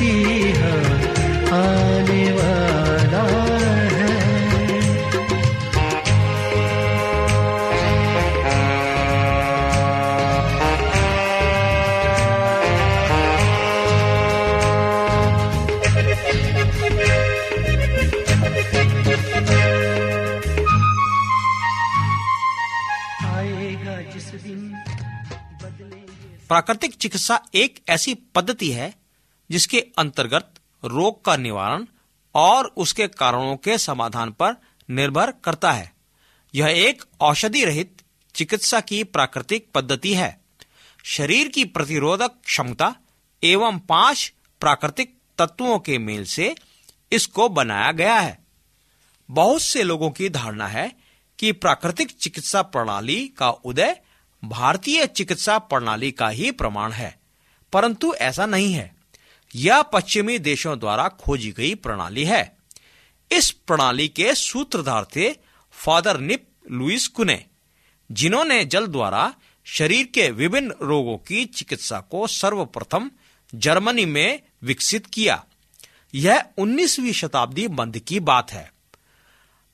मसीहा 0.00 0.70
आने 1.56 2.22
वाला 2.36 3.24
प्राकृतिक 26.48 26.94
चिकित्सा 26.94 27.38
एक 27.54 27.78
ऐसी 27.88 28.14
पद्धति 28.34 28.70
है 28.70 28.99
जिसके 29.50 29.80
अंतर्गत 29.98 30.54
रोग 30.84 31.24
का 31.24 31.36
निवारण 31.36 31.84
और 32.34 32.66
उसके 32.76 33.06
कारणों 33.08 33.56
के 33.56 33.78
समाधान 33.78 34.30
पर 34.32 34.56
निर्भर 34.88 35.32
करता 35.44 35.72
है। 35.72 35.92
यह 36.54 36.66
एक 36.66 37.02
औषधि 37.20 37.64
रहित 37.64 38.02
चिकित्सा 38.34 38.80
की 38.80 39.02
प्राकृतिक 39.04 39.68
पद्धति 39.74 40.14
है। 40.14 40.40
शरीर 41.04 41.48
की 41.48 41.64
प्रतिरोधक 41.64 42.30
क्षमता 42.44 42.94
एवं 43.42 43.78
पाँच 43.78 44.32
प्राकृतिक 44.60 45.16
तत्वों 45.38 45.78
के 45.78 45.98
मेल 45.98 46.24
से 46.24 46.54
इसको 47.12 47.48
बनाया 47.48 47.92
गया 47.92 48.14
है। 48.14 48.38
बहुत 49.28 49.62
से 49.62 49.82
लोगों 49.82 50.10
की 50.10 50.28
धारणा 50.28 50.66
है 50.66 50.92
कि 51.38 51.52
प्राकृतिक 51.52 52.10
चिकित्सा 52.10 52.62
प्रणाली 52.62 53.28
का 53.28 53.50
उदय 53.50 53.96
भारतीय 54.42 55.06
चिकित्सा 55.06 55.58
प्रणाली 55.58 56.10
का 56.12 56.28
ही 56.28 56.50
प्रमाण 56.50 56.92
है, 56.92 57.18
परंतु 57.72 58.12
ऐसा 58.14 58.46
नहीं 58.46 58.72
है। 58.72 58.99
यह 59.54 59.82
पश्चिमी 59.82 60.38
देशों 60.38 60.78
द्वारा 60.78 61.08
खोजी 61.08 61.50
गई 61.52 61.74
प्रणाली 61.74 62.24
है। 62.24 62.56
इस 63.30 63.50
प्रणाली 63.50 64.08
के 64.08 64.34
सूत्रधार 64.34 65.04
थे 65.16 65.30
फादर 65.74 66.20
निप 66.20 66.46
लुइस 66.70 67.08
कुने, 67.08 67.44
जिन्होंने 68.10 68.64
जल 68.64 68.86
द्वारा 68.86 69.34
शरीर 69.66 70.06
के 70.06 70.30
विभिन्न 70.30 70.74
रोगों 70.82 71.16
की 71.18 71.44
चिकित्सा 71.44 72.00
को 72.00 72.26
सर्वप्रथम 72.26 73.10
जर्मनी 73.54 74.04
में 74.04 74.40
विकसित 74.62 75.06
किया। 75.06 75.44
यह 76.14 76.44
19वीं 76.58 77.12
शताब्दी 77.12 77.68
मध्य 77.68 78.00
की 78.00 78.20
बात 78.20 78.52
है। 78.52 78.72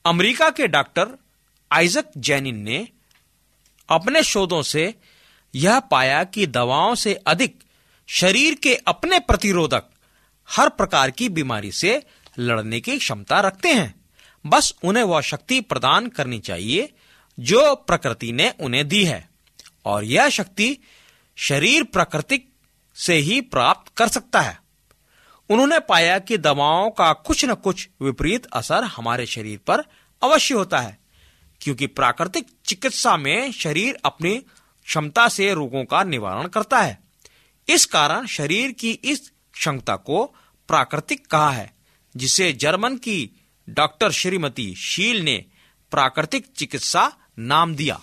अमेरिका 0.05 0.49
के 0.49 0.67
डॉक्टर 0.67 1.17
आइजक 1.71 2.05
जैनिन 2.17 2.55
ने 2.55 2.87
अपने 3.89 4.23
शोधों 4.23 4.61
से 4.61 4.93
यह 5.55 5.79
पाया 5.79 6.23
कि 6.23 6.47
दवाओं 6.47 6.95
से 6.95 7.13
अधिक 7.13 7.63
शरीर 8.09 8.55
के 8.55 8.75
अपने 8.87 9.19
प्रतिरोधक 9.19 9.89
हर 10.47 10.69
प्रकार 10.69 11.11
की 11.11 11.29
बीमारी 11.29 11.71
से 11.71 12.01
लड़ने 12.39 12.79
की 12.79 12.97
क्षमता 12.97 13.39
रखते 13.39 13.73
हैं। 13.73 13.93
बस 14.45 14.73
उन्हें 14.83 15.03
वह 15.03 15.21
शक्ति 15.21 15.59
प्रदान 15.61 16.07
करनी 16.07 16.39
चाहिए 16.39 16.93
जो 17.37 17.75
प्रकृति 17.75 18.31
ने 18.31 18.53
उन्हें 18.59 18.87
दी 18.87 19.03
है 19.05 19.29
और 19.85 20.03
यह 20.03 20.29
शक्ति 20.29 20.77
शरीर 21.37 21.83
प्राकृतिक 21.83 22.47
से 22.95 23.15
ही 23.15 23.41
प्राप्त 23.41 23.91
कर 23.97 24.07
सकता 24.07 24.41
है। 24.41 24.57
उन्होंने 25.49 25.79
पाया 25.79 26.19
कि 26.19 26.37
दवाओं 26.37 26.89
का 26.89 27.11
कुछ 27.13 27.45
न 27.45 27.53
कुछ 27.53 27.87
विपरीत 28.01 28.45
असर 28.45 28.83
हमारे 28.83 29.25
शरीर 29.25 29.59
पर 29.67 29.83
अवश्य 30.21 30.55
होता 30.55 30.79
है, 30.79 30.97
क्योंकि 31.61 31.87
प्राकृतिक 31.87 32.47
चिकित्सा 32.65 33.17
में 33.17 33.51
शरीर 33.51 33.97
अपनी 34.05 34.35
क्षमता 34.37 35.27
से 35.27 35.53
रोगों 35.53 35.83
का 35.85 36.03
निवारण 36.03 36.47
करता 36.47 36.79
है। 36.79 37.06
इस 37.69 37.85
कारण 37.85 38.25
शरीर 38.25 38.71
की 38.71 38.91
इस 38.91 39.31
क्षमता 39.53 39.95
को 39.95 40.25
प्राकृतिक 40.69 41.27
कहा 41.27 41.51
है, 41.51 41.73
जिसे 42.15 42.51
जर्मन 42.53 42.95
की 42.95 43.31
डॉक्टर 43.69 44.11
श्रीमती 44.11 44.75
शील 44.75 45.21
ने 45.21 45.45
प्राकृतिक 45.91 46.45
चिकित्सा 46.57 47.11
नाम 47.39 47.75
दिया 47.75 47.99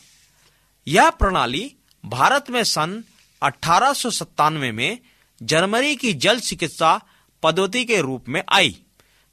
यह 0.87 1.11
प्रणाली 1.11 1.77
भारत 2.05 2.51
में 2.51 2.65
सन 2.65 3.05
अठारह 3.43 3.93
सौ 3.93 4.11
सतानवे 4.11 4.73
में 4.73 4.99
जर्मनी 5.43 5.97
की 5.97 6.13
जल 6.15 6.41
चिकित्सा 6.41 7.01
पद्धति 7.43 7.85
के 7.85 8.01
रूप 8.01 8.29
में 8.29 8.43
आई 8.53 8.79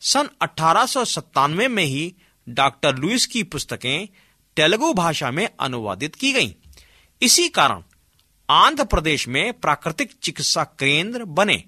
सन 0.02 0.30
अठारह 0.42 0.86
सौ 0.86 1.06
सत्तानवे 1.06 1.68
में 1.68 1.84
ही 1.84 2.16
डॉक्टर 2.50 2.96
लुइस 2.96 3.26
की 3.26 3.44
पुस्तकें 3.44 4.08
तेलुगु 4.56 4.94
भाषा 4.94 5.32
में 5.32 5.50
अनुवादित 5.60 6.16
की 6.16 6.32
गईं। 6.32 6.52
इसी 7.22 7.48
कारण 7.50 7.84
आंध्र 8.52 8.84
प्रदेश 8.84 9.28
में 9.28 9.54
प्राकृतिक 9.54 10.12
चिकित्सा 10.24 10.64
केंद्र 10.64 11.26
बने। 11.26 11.64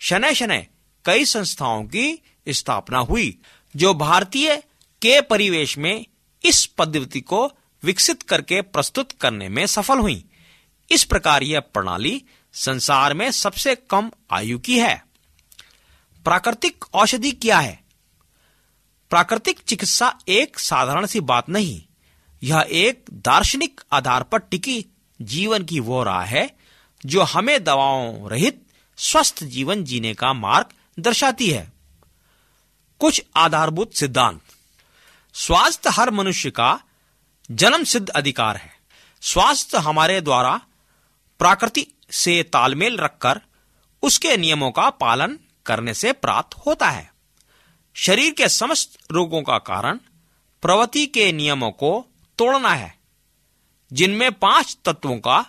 शनय 0.00 0.34
शनय 0.34 0.66
कई 1.04 1.24
संस्थाओं 1.24 1.84
की 1.84 2.22
स्थापना 2.48 2.98
हुई, 2.98 3.38
जो 3.76 3.94
भारतीय 3.94 4.56
के 5.02 5.20
परिवेश 5.20 5.78
में 5.78 6.06
इस 6.44 6.66
पद्धति 6.66 7.20
को 7.20 7.52
विकसित 7.82 8.22
करके 8.22 8.60
प्रस्तुत 8.62 9.12
करने 9.12 9.48
में 9.48 9.66
सफल 9.66 9.98
हुई। 9.98 10.24
इस 10.90 11.04
प्रकार 11.04 11.42
यह 11.42 11.60
प्रणाली 11.60 12.22
संसार 12.54 13.14
में 13.14 13.30
सबसे 13.30 13.74
कम 13.74 14.10
आयु 14.30 14.58
की 14.58 14.78
है। 14.78 15.02
प्राकृतिक 16.24 16.84
औषधि 16.94 17.30
क्या 17.32 17.58
है? 17.58 17.80
प्राकृतिक 19.10 19.58
चिकित्सा 19.58 20.18
एक 20.28 20.58
साधारण 20.58 21.06
सी 21.06 21.20
बात 21.20 21.48
नहीं, 21.48 21.82
यह 22.42 22.66
एक 22.70 23.04
दार्शनिक 23.12 23.80
आधार 23.92 24.22
पर 24.22 24.38
टिकी 24.40 24.84
जीवन 25.22 25.64
की 25.64 25.80
वो 25.80 26.04
राह 26.04 26.22
है 26.22 26.56
जो 27.06 27.22
हमें 27.22 27.64
दवाओं 27.64 28.30
रहित 28.30 28.66
स्वस्थ 28.96 29.44
जीवन 29.44 29.84
जीने 29.84 30.14
का 30.14 30.32
मार्ग 30.32 30.66
दर्शाती 31.02 31.50
है। 31.50 31.72
कुछ 32.98 33.22
आधारभूत 33.36 33.94
सिद्धांत। 33.94 34.40
स्वास्थ्य 35.34 35.90
हर 35.90 36.10
मनुष्य 36.10 36.50
का 36.50 36.80
जन्म 37.50 37.84
सिद्ध 37.84 38.08
अधिकार 38.08 38.56
है। 38.56 38.70
स्वास्थ्य 39.20 39.78
हमारे 39.78 40.20
द्वारा 40.20 40.60
प्रकृति 41.38 41.86
से 42.10 42.42
तालमेल 42.42 42.96
रखकर 42.96 43.40
उसके 44.02 44.36
नियमों 44.36 44.70
का 44.70 44.90
पालन 44.90 45.38
करने 45.66 45.94
से 45.94 46.12
प्राप्त 46.12 46.56
होता 46.66 46.90
है। 46.90 47.12
शरीर 47.94 48.32
के 48.32 48.48
समस्त 48.48 48.98
रोगों 49.10 49.42
का 49.42 49.58
कारण 49.58 49.98
प्रवृत्ति 50.62 51.06
के 51.06 51.32
नियमों 51.32 51.70
को 51.70 52.06
तोड़ना 52.38 52.74
है। 52.74 52.97
जिनमें 53.90 54.30
पाँच 54.32 54.76
तत्वों 54.84 55.16
का 55.18 55.44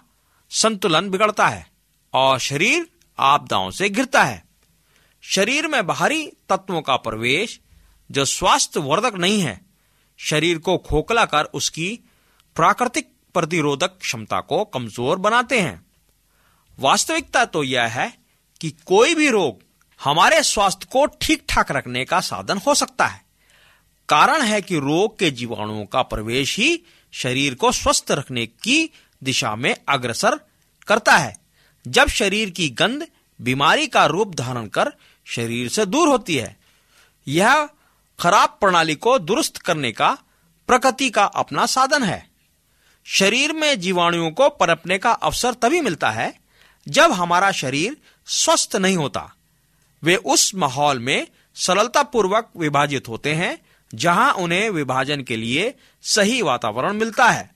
संतुलन 0.51 1.09
बिगड़ता 1.09 1.47
है 1.47 1.65
और 2.13 2.39
शरीर 2.39 2.87
आपदाओं 3.17 3.69
से 3.71 3.89
घिरता 3.89 4.23
है। 4.23 4.43
शरीर 5.23 5.67
में 5.67 5.85
बाहरी 5.87 6.25
तत्वों 6.49 6.81
का 6.81 6.95
प्रवेश 6.97 7.59
जो 8.09 8.25
स्वास्थ्य 8.25 8.79
वर्धक 8.79 9.15
नहीं 9.15 9.41
है, 9.41 9.59
शरीर 10.19 10.57
को 10.57 10.77
खोखला 10.79 11.25
कर 11.25 11.43
उसकी 11.53 11.89
प्राकृतिक 12.55 13.11
प्रतिरोधक 13.35 13.97
क्षमता 14.01 14.39
को 14.41 14.63
कमज़ोर 14.65 15.17
बनाते 15.17 15.59
हैं। 15.59 15.81
वास्तविकता 16.77 17.43
तो 17.45 17.63
यह 17.63 17.87
है 17.91 18.11
कि 18.61 18.69
कोई 18.85 19.15
भी 19.15 19.29
रोग 19.29 19.61
हमारे 20.01 20.41
स्वास्थ्य 20.43 20.87
को 20.91 21.05
ठीक 21.21 21.43
ठाक 21.49 21.71
रखने 21.71 22.05
का 22.05 22.19
साधन 22.21 22.57
हो 22.57 22.75
सकता 22.75 23.05
है। 23.05 23.21
कारण 24.09 24.41
है 24.41 24.61
कि 24.61 24.77
रोग 24.77 25.17
के 25.19 25.31
जीवाणुओं 25.31 25.85
का 25.85 26.01
प्रवेश 26.03 26.57
ही 26.57 26.81
शरीर 27.11 27.55
को 27.55 27.71
स्वस्थ 27.71 28.11
रखने 28.11 28.45
की 28.45 28.89
दिशा 29.23 29.55
में 29.55 29.75
अग्रसर 29.89 30.39
करता 30.87 31.17
है। 31.17 31.37
जब 31.87 32.07
शरीर 32.07 32.49
की 32.49 32.69
गंध 32.69 33.07
बीमारी 33.41 33.87
का 33.87 34.05
रूप 34.05 34.35
धारण 34.35 34.67
कर 34.67 34.93
शरीर 35.25 35.69
से 35.69 35.85
दूर 35.85 36.07
होती 36.07 36.35
है, 36.35 36.57
यह 37.27 37.69
खराब 38.19 38.57
प्रणाली 38.61 38.95
को 38.95 39.19
दुरुस्त 39.19 39.57
करने 39.57 39.91
का 39.91 40.17
प्रकृति 40.67 41.09
का 41.09 41.23
अपना 41.23 41.65
साधन 41.65 42.03
है। 42.03 42.29
शरीर 43.05 43.53
में 43.53 43.79
जीवाणुओं 43.79 44.31
को 44.31 44.49
परपने 44.49 44.97
का 44.97 45.11
अवसर 45.11 45.53
तभी 45.53 45.81
मिलता 45.81 46.11
है 46.11 46.39
जब 46.87 47.11
हमारा 47.11 47.51
शरीर 47.51 47.97
स्वस्थ 48.27 48.75
नहीं 48.75 48.97
होता। 48.97 49.33
वे 50.03 50.15
उस 50.15 50.55
माहौल 50.55 50.99
में 50.99 51.27
सरलतापूर्वक 51.55 52.49
विभाजित 52.57 53.07
होते 53.07 53.33
हैं 53.33 53.68
जहाँ 53.93 54.33
उन्हें 54.33 54.69
विभाजन 54.69 55.21
के 55.21 55.35
लिए 55.35 55.73
सही 56.03 56.41
वातावरण 56.41 56.93
मिलता 56.93 57.29
है। 57.29 57.49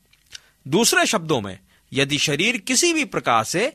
दूसरे 0.66 1.06
शब्दों 1.06 1.40
में, 1.42 1.58
यदि 1.92 2.18
शरीर 2.18 2.58
किसी 2.58 2.94
भी 2.94 3.06
प्रकार 3.06 3.44
से 3.44 3.66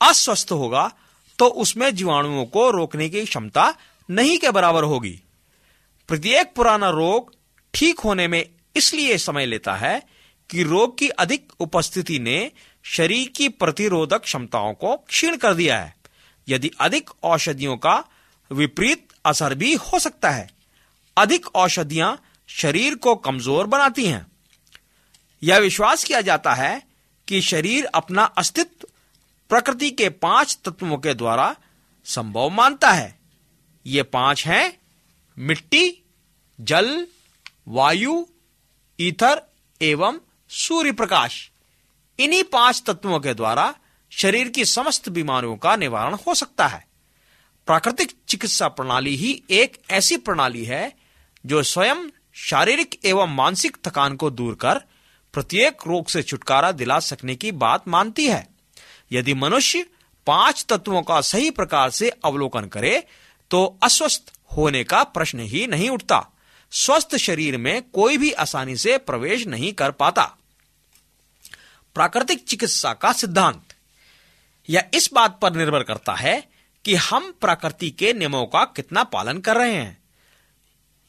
अस्वस्थ 0.00 0.52
होगा 0.52 0.90
तो 1.38 1.46
उसमें 1.46 1.94
जीवाणुओं 1.94 2.44
को 2.46 2.70
रोकने 2.70 3.08
की 3.08 3.24
क्षमता 3.24 3.74
नहीं 4.08 4.38
के 4.38 4.50
बराबर 4.50 4.84
होगी। 4.84 5.20
प्रत्येक 6.08 6.52
पुराना 6.56 6.90
रोग 6.90 7.32
ठीक 7.74 8.00
होने 8.00 8.28
में 8.28 8.44
इसलिए 8.76 9.18
समय 9.18 9.46
लेता 9.46 9.74
है 9.74 10.00
कि 10.50 10.62
रोग 10.62 10.98
की 10.98 11.08
अधिक 11.08 11.52
उपस्थिति 11.60 12.18
ने 12.18 12.50
शरीर 12.84 13.28
की 13.28 13.48
प्रतिरोधक 13.48 14.22
क्षमताओं 14.22 14.74
को 14.74 14.96
क्षीण 14.98 15.36
कर 15.36 15.54
दिया 15.54 15.78
है। 15.80 15.94
यदि 16.48 16.70
अधिक 16.80 17.10
औषधियों 17.22 17.76
का 17.76 18.04
विपरीत 18.50 19.08
असर 19.26 19.54
भी 19.54 19.74
हो 19.74 19.98
सकता 19.98 20.30
है 20.30 20.48
अधिक 21.18 21.46
औषधियाँ 21.56 22.16
शरीर 22.48 22.94
को 22.94 23.14
कमज़ोर 23.16 23.66
बनाती 23.66 24.06
हैं। 24.06 24.26
यह 25.42 25.58
विश्वास 25.58 26.04
किया 26.04 26.20
जाता 26.20 26.54
है 26.54 26.82
कि 27.28 27.40
शरीर 27.40 27.84
अपना 27.84 28.22
अस्तित्व 28.38 28.86
प्रकृति 29.50 29.90
के 29.90 30.08
पाँच 30.08 30.58
तत्वों 30.64 30.98
के 30.98 31.14
द्वारा 31.14 31.54
संभव 32.06 32.48
मानता 32.50 32.90
है। 32.90 33.18
ये 33.86 34.02
पाँच 34.02 34.46
हैं, 34.46 34.78
मिट्टी, 35.36 36.02
जल, 36.58 37.06
वायु, 37.68 38.24
ईथर 38.98 39.42
एवं 39.80 40.18
सूर्य 40.50 40.92
प्रकाश 40.92 41.50
इन्हीं 42.18 42.42
पाँच 42.42 42.82
तत्वों 42.86 43.20
के 43.20 43.34
द्वारा 43.34 43.74
शरीर 44.12 44.48
की 44.48 44.64
समस्त 44.64 45.08
बीमारियों 45.08 45.56
का 45.56 45.74
निवारण 45.76 46.14
हो 46.26 46.34
सकता 46.34 46.66
है। 46.66 46.86
प्राकृतिक 47.68 48.12
चिकित्सा 48.28 48.68
प्रणाली 48.68 49.14
ही 49.16 49.42
एक 49.50 49.76
ऐसी 49.90 50.16
प्रणाली 50.16 50.64
है 50.64 50.97
जो 51.46 51.62
स्वयं 51.62 52.08
शारीरिक 52.34 52.98
एवं 53.04 53.34
मानसिक 53.34 53.76
थकान 53.84 54.16
को 54.16 54.30
दूर 54.30 54.54
कर 54.54 54.78
प्रत्येक 55.34 55.86
रोग 55.86 56.06
से 56.06 56.22
छुटकारा 56.22 56.72
दिला 56.72 56.98
सकने 57.00 57.34
की 57.34 57.52
बात 57.52 57.88
मानती 57.88 58.26
है। 58.26 58.46
यदि 59.12 59.34
मनुष्य 59.34 59.86
पाँच 60.26 60.64
तत्वों 60.68 61.02
का 61.02 61.20
सही 61.20 61.50
प्रकार 61.50 61.90
से 61.90 62.10
अवलोकन 62.24 62.64
करे 62.64 63.06
तो 63.50 63.78
अस्वस्थ 63.82 64.32
होने 64.56 64.84
का 64.84 65.02
प्रश्न 65.02 65.40
ही 65.40 65.66
नहीं 65.66 65.90
उठता। 65.90 66.24
स्वस्थ 66.70 67.16
शरीर 67.16 67.56
में 67.56 67.82
कोई 67.82 68.18
भी 68.18 68.32
आसानी 68.32 68.76
से 68.76 68.98
प्रवेश 68.98 69.46
नहीं 69.46 69.72
कर 69.72 69.90
पाता। 69.90 70.22
प्राकृतिक 71.94 72.44
चिकित्सा 72.44 72.92
का 72.92 73.12
सिद्धांत। 73.12 73.74
यह 74.68 74.88
इस 74.94 75.10
बात 75.12 75.38
पर 75.42 75.52
निर्भर 75.52 75.82
करता 75.82 76.14
है 76.14 76.48
कि 76.84 76.94
हम 76.94 77.32
प्रकृति 77.40 77.90
के 77.90 78.12
नियमों 78.12 78.46
का 78.46 78.64
कितना 78.64 79.04
पालन 79.04 79.38
कर 79.38 79.56
रहे 79.56 79.74
हैं। 79.74 79.97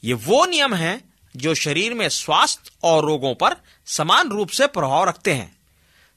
ये 0.02 0.14
वो 0.14 0.44
नियम 0.46 0.74
हैं 0.74 1.02
जो 1.34 1.54
शरीर 1.54 1.94
में 1.94 2.08
स्वास्थ्य 2.08 2.70
और 2.82 3.04
रोगों 3.04 3.34
पर 3.34 3.56
समान 3.86 4.28
रूप 4.28 4.48
से 4.48 4.66
प्रभाव 4.66 5.04
रखते 5.04 5.34
हैं। 5.34 5.56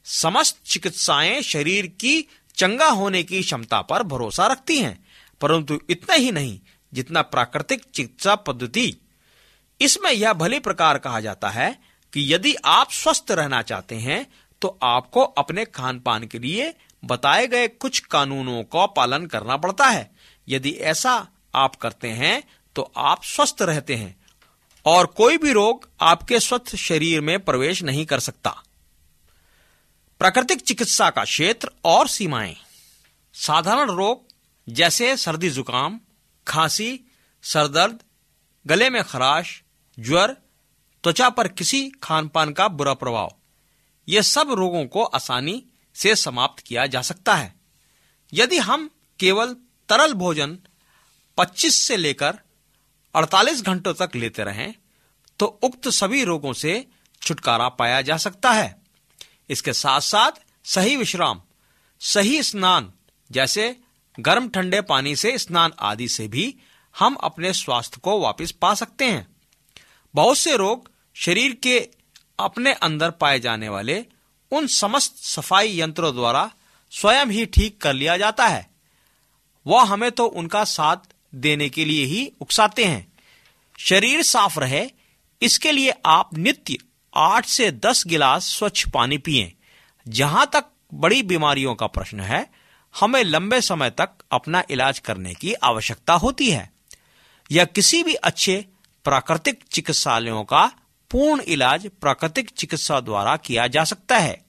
समस्त 0.06 0.60
चिकित्साएँ 0.66 1.40
शरीर 1.42 1.86
की 2.00 2.28
चंगा 2.56 2.88
होने 2.88 3.22
की 3.22 3.42
क्षमता 3.42 3.80
पर 3.82 4.02
भरोसा 4.02 4.46
रखती 4.46 4.78
हैं, 4.78 4.98
परंतु 5.40 5.78
इतना 5.90 6.14
ही 6.14 6.32
नहीं 6.32 6.58
जितना 6.92 7.22
प्राकृतिक 7.22 7.84
चिकित्सा 7.94 8.34
पद्धति। 8.34 8.94
इसमें 9.80 10.10
यह 10.12 10.32
भली 10.32 10.58
प्रकार 10.58 10.98
कहा 10.98 11.20
जाता 11.20 11.48
है 11.48 11.70
कि 12.12 12.32
यदि 12.34 12.54
आप 12.64 12.90
स्वस्थ 12.92 13.30
रहना 13.30 13.62
चाहते 13.62 13.94
हैं 13.94 14.26
तो 14.62 14.78
आपको 14.82 15.20
अपने 15.20 15.64
खान 15.64 15.98
पान 16.00 16.26
के 16.26 16.38
लिए 16.38 16.72
बताए 17.04 17.46
गए 17.46 17.68
कुछ 17.68 17.98
कानूनों 17.98 18.62
का 18.64 18.84
पालन 18.86 19.26
करना 19.26 19.56
पड़ता 19.56 19.86
है। 19.86 20.10
यदि 20.48 20.70
ऐसा 20.70 21.26
आप 21.54 21.74
करते 21.76 22.08
हैं 22.10 22.42
तो 22.76 22.92
आप 22.96 23.24
स्वस्थ 23.24 23.62
रहते 23.62 23.96
हैं 23.96 24.16
और 24.84 25.06
कोई 25.06 25.38
भी 25.38 25.52
रोग 25.52 25.88
आपके 26.00 26.40
स्वस्थ 26.40 26.76
शरीर 26.76 27.20
में 27.20 27.40
प्रवेश 27.40 27.82
नहीं 27.82 28.06
कर 28.06 28.20
सकता। 28.20 28.62
प्राकृतिक 30.18 30.60
चिकित्सा 30.60 31.10
का 31.10 31.24
क्षेत्र 31.24 31.70
और 31.84 32.08
सीमाएँ। 32.08 32.56
साधारण 33.34 33.90
रोग 33.90 34.26
जैसे 34.68 35.16
सर्दी 35.16 35.50
जुकाम, 35.50 36.00
खांसी, 36.46 37.00
सरदर्द, 37.42 38.00
गले 38.66 38.90
में 38.90 39.04
खराश, 39.04 39.62
ज्वर, 39.98 40.36
त्वचा 41.04 41.28
पर 41.28 41.48
किसी 41.48 41.90
खान 42.02 42.28
पान 42.28 42.52
का 42.52 42.68
बुरा 42.68 42.94
प्रभाव, 42.94 43.36
ये 44.08 44.22
सब 44.22 44.52
रोगों 44.52 44.86
को 44.86 45.04
आसानी 45.04 45.64
से 45.94 46.16
समाप्त 46.16 46.62
किया 46.62 46.86
जा 46.86 47.02
सकता 47.02 47.34
है। 47.34 47.54
यदि 48.32 48.58
हम 48.58 48.90
केवल 49.20 49.56
तरल 49.88 50.12
भोजन 50.12 50.58
25 51.38 51.86
से 51.88 51.96
लेकर 51.96 52.38
48 53.14 53.62
घंटों 53.62 53.92
तक 53.94 54.16
लेते 54.16 54.44
रहें 54.44 54.74
तो 55.40 55.46
उक्त 55.62 55.88
सभी 55.88 56.24
रोगों 56.24 56.52
से 56.52 56.86
छुटकारा 57.22 57.68
पाया 57.68 58.00
जा 58.02 58.16
सकता 58.16 58.50
है। 58.52 58.76
इसके 59.50 59.72
साथ 59.72 60.00
साथ 60.00 60.30
सही 60.64 60.96
विश्राम, 60.96 61.40
सही 62.00 62.42
स्नान, 62.42 62.92
जैसे 63.30 63.76
गर्म 64.18 64.48
ठंडे 64.48 64.80
पानी 64.80 65.14
से 65.16 65.36
स्नान 65.38 65.72
आदि 65.80 66.08
से 66.08 66.26
भी 66.28 66.54
हम 66.94 67.14
अपने 67.14 67.52
स्वास्थ्य 67.52 68.00
को 68.02 68.18
वापस 68.20 68.50
पा 68.52 68.74
सकते 68.74 69.04
हैं। 69.04 69.26
बहुत 70.14 70.38
से 70.38 70.56
रोग 70.56 70.90
शरीर 71.16 71.54
के 71.62 71.78
अपने 72.38 72.72
अंदर 72.72 73.10
पाए 73.10 73.40
जाने 73.40 73.68
वाले 73.68 74.04
उन 74.52 74.66
समस्त 74.66 75.16
सफ़ाई 75.18 75.80
यंत्रों 75.80 76.14
द्वारा 76.14 76.50
स्वयं 76.92 77.26
ही 77.26 77.44
ठीक 77.46 77.80
कर 77.80 77.92
लिया 77.92 78.16
जाता 78.16 78.46
है। 78.46 78.66
वह 79.66 79.82
हमें 79.82 80.10
तो 80.12 80.26
उनका 80.26 80.64
साथ 80.64 81.12
देने 81.34 81.68
के 81.68 81.84
लिए 81.84 82.04
ही 82.04 82.32
उकसाते 82.40 82.84
हैं। 82.84 83.12
शरीर 83.78 84.22
साफ़ 84.22 84.60
रहे, 84.60 84.90
इसके 85.42 85.72
लिए 85.72 85.92
आप 86.06 86.38
नित्य 86.38 86.78
आठ 87.16 87.46
से 87.46 87.70
दस 87.70 88.04
गिलास 88.06 88.44
स्वच्छ 88.44 88.88
पानी 88.88 89.18
पिए। 89.18 89.54
जहाँ 90.08 90.50
तक 90.52 90.64
बड़ी 90.94 91.22
बीमारियों 91.22 91.74
का 91.74 91.86
प्रश्न 91.86 92.20
है, 92.20 92.50
हमें 93.00 93.24
लंबे 93.24 93.60
समय 93.60 93.90
तक 93.90 94.10
अपना 94.32 94.64
इलाज 94.70 94.98
करने 94.98 95.34
की 95.34 95.52
आवश्यकता 95.52 96.14
होती 96.14 96.50
है। 96.50 96.72
या 97.52 97.64
किसी 97.64 98.02
भी 98.02 98.14
अच्छे 98.14 98.66
प्राकृतिक 99.04 99.64
चिकित्सालयों 99.72 100.44
का 100.44 100.72
पूर्ण 101.10 101.42
इलाज 101.42 101.90
प्राकृतिक 102.00 102.50
चिकित्सा 102.50 103.00
द्वारा 103.00 103.36
किया 103.36 103.66
जा 103.66 103.84
सकता 103.84 104.18
है। 104.18 104.44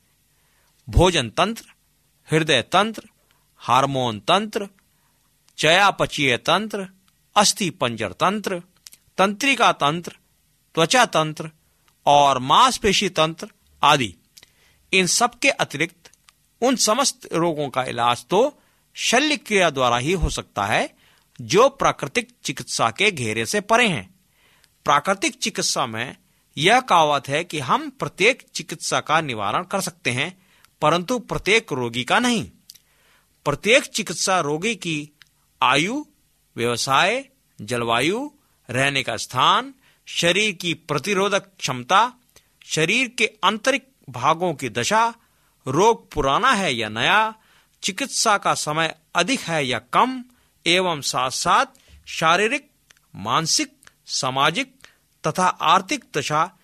भोजन 0.90 1.30
तंत्र, 1.30 1.66
हृदय 2.32 2.62
तंत्र, 2.62 3.04
हार्मोन 3.58 4.20
तंत्र 4.20 4.70
चयापचीय 5.58 6.38
तंत्र 6.38 6.88
अस्थि 7.36 7.70
पंजर 7.70 8.12
तंत्र 8.12 8.62
तंत्रिका 9.18 9.72
तंत्र 9.72 10.12
त्वचा 10.76 11.06
तंत्र 11.06 11.50
और 12.06 12.40
मांसपेशी 12.40 13.10
तंत्र 13.10 13.48
आदि। 13.84 14.14
इन 14.94 15.08
सब 15.08 15.40
के 15.40 15.50
अतिरिक्त 15.50 16.12
उन 16.62 16.76
समस्त 16.76 17.28
रोगों 17.34 17.70
का 17.70 17.84
इलाज 17.84 18.26
तो 18.26 18.60
शल्य 18.96 19.38
क्रिया 19.38 19.70
द्वारा 19.70 19.98
ही 19.98 20.12
हो 20.12 20.30
सकता 20.30 20.66
है, 20.66 20.90
जो 21.42 21.70
प्राकृतिक 21.70 22.28
चिकित्सा 22.44 22.90
के 22.90 23.12
घेरे 23.12 23.46
से 23.46 23.62
परे 23.62 23.88
हैं। 23.88 24.16
प्राकृतिक 24.86 25.36
चिकित्सा 25.36 25.86
में 25.86 26.16
यह 26.58 26.80
कहावत 26.80 27.28
है 27.28 27.44
कि 27.44 27.60
हम 27.60 27.90
प्रत्येक 27.90 28.46
चिकित्सा 28.56 29.00
का 29.00 29.22
निवारण 29.22 29.64
कर 29.64 29.82
सकते 29.82 30.12
हैं, 30.12 30.38
परंतु 30.82 31.20
प्रत्येक 31.20 31.74
रोगी 31.74 32.04
का 32.04 32.20
नहीं। 32.20 32.44
प्रत्येक 33.46 33.84
चिकित्सा 33.84 34.40
रोगी 34.40 34.76
की 34.76 35.12
आयु, 35.62 36.06
व्यवसाय, 36.56 37.26
जलवायु, 37.62 38.32
रहने 38.70 39.04
का 39.04 39.18
स्थान, 39.18 39.74
शरीर 40.08 40.52
की 40.52 40.74
प्रतिरोधक 40.74 41.44
क्षमता, 41.60 42.14
शरीर 42.66 43.08
के 43.08 43.32
आंतरिक 43.44 43.88
भागों 44.10 44.54
की 44.54 44.70
दशा, 44.70 45.14
रोग 45.68 46.12
पुराना 46.12 46.52
है 46.52 46.76
या 46.76 46.90
नया, 46.90 47.34
चिकित्सा 47.84 48.38
का 48.38 48.54
समय 48.54 48.96
अधिक 49.16 49.40
है 49.40 49.68
या 49.68 49.80
कम, 49.80 50.24
एवं 50.68 51.02
साथ 51.02 51.30
साथ 51.30 51.66
शारीरिक, 52.06 52.72
मानसिक, 53.16 53.72
सामाजिक 54.06 54.76
तथा 55.28 55.48
आर्थिक 55.48 56.06
दशा, 56.18 56.58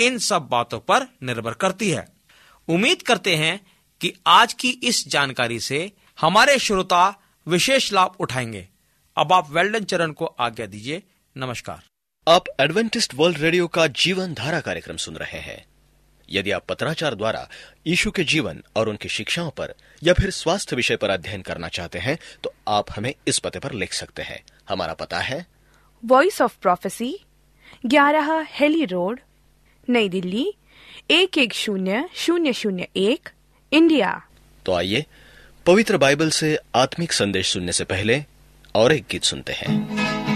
इन 0.00 0.18
सब 0.18 0.48
बातों 0.48 0.80
पर 0.80 1.06
निर्भर 1.22 1.52
करती 1.52 1.90
है। 1.90 2.08
उम्मीद 2.68 3.02
करते 3.02 3.36
हैं 3.36 3.66
कि 4.00 4.12
आज 4.26 4.52
की 4.52 4.68
इस 4.68 5.08
जानकारी 5.08 5.60
से 5.60 5.92
हमारे 6.20 6.58
श्रोता 6.58 7.22
विशेष 7.48 7.92
लाभ 7.92 8.16
उठाएँगे। 8.20 8.68
अब 9.16 9.32
आप 9.32 9.50
वेल्डन 9.50 9.84
चरण 9.84 10.12
को 10.12 10.24
आज्ञा 10.24 10.66
दीजिए। 10.66 11.02
नमस्कार। 11.36 11.82
आप 12.28 12.44
एडवेंटिस्ट 12.60 13.14
वर्ल्ड 13.14 13.38
रेडियो 13.38 13.66
का 13.66 13.86
जीवन 13.86 14.34
धारा 14.34 14.60
कार्यक्रम 14.60 14.96
सुन 14.96 15.16
रहे 15.16 15.38
हैं। 15.38 15.64
यदि 16.30 16.50
आप 16.50 16.64
पत्राचार 16.68 17.14
द्वारा 17.14 17.48
यीशु 17.86 18.10
के 18.10 18.24
जीवन 18.24 18.62
और 18.76 18.88
उनकी 18.88 19.08
शिक्षाओं 19.08 19.50
पर 19.50 19.74
या 20.02 20.14
फिर 20.14 20.30
स्वास्थ्य 20.30 20.76
विषय 20.76 20.96
पर 20.96 21.10
अध्ययन 21.10 21.42
करना 21.42 21.68
चाहते 21.68 21.98
हैं 21.98 22.18
तो 22.44 22.52
आप 22.68 22.86
हमें 22.96 23.14
इस 23.28 23.38
पते 23.38 23.58
पर 23.58 23.72
लिख 23.72 23.92
सकते 23.92 24.22
हैं। 24.22 24.42
हमारा 24.68 24.94
पता 24.94 25.18
है। 25.18 25.46
वॉइस 26.04 26.40
ऑफ़ 26.42 26.58
प्रोफेसी 26.62 27.18
ग्यारह 27.86 28.46
हेली 28.50 28.84
रोड 28.84 29.20
नई 29.88 30.08
दिल्ली 30.08 30.54
एक 31.10 31.38
एक 31.38 31.54
शून्य 31.54 32.08
शून्य 32.14 32.52
शून्य 32.52 32.88
एक 32.96 33.28
इंडिया। 33.72 34.26
तो 34.66 34.72
आइए 34.72 35.06
पवित्र 35.68 35.96
बाइबल 35.96 36.30
से 36.30 36.58
आत्मिक 36.74 37.12
संदेश 37.12 37.52
सुनने 37.52 37.72
से 37.72 37.84
पहले 37.84 38.24
और 38.74 38.92
एक 38.92 39.04
गीत 39.10 39.24
सुनते 39.24 39.52
हैं। 39.52 40.27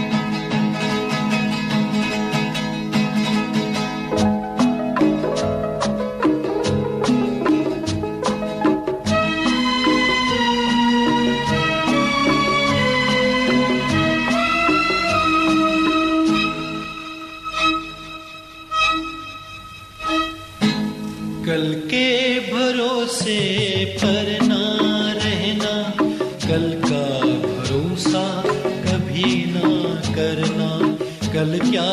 कल 31.43 31.59
क्या 31.59 31.89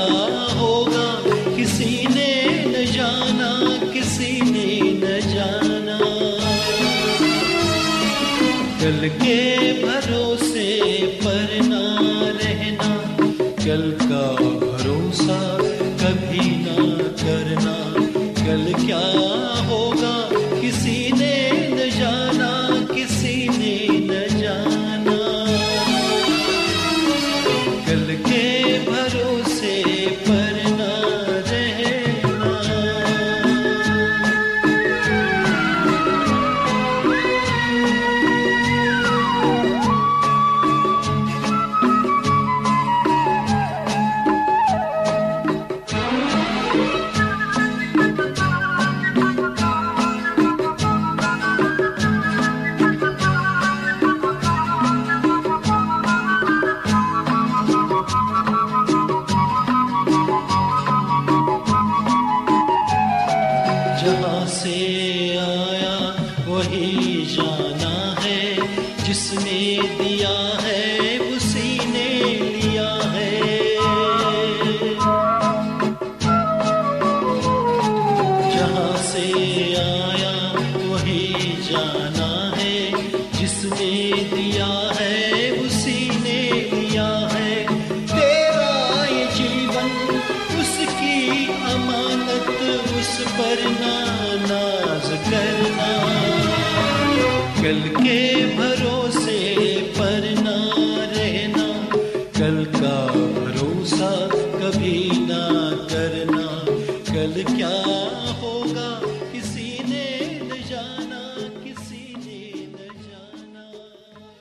होगा? 0.59 1.07
किसी 1.57 2.07
ने 2.07 2.33
न 2.67 2.85
जाना, 2.93 3.49
किसी 3.93 4.41
ने 4.41 4.67
न 4.93 5.21
जाना। 5.21 5.99
कल 8.81 9.09
के 9.09 9.39
भरोसे 9.83 10.69
पर 11.25 11.59
ना 11.63 11.83
रहना, 12.39 12.91
कल 13.65 13.83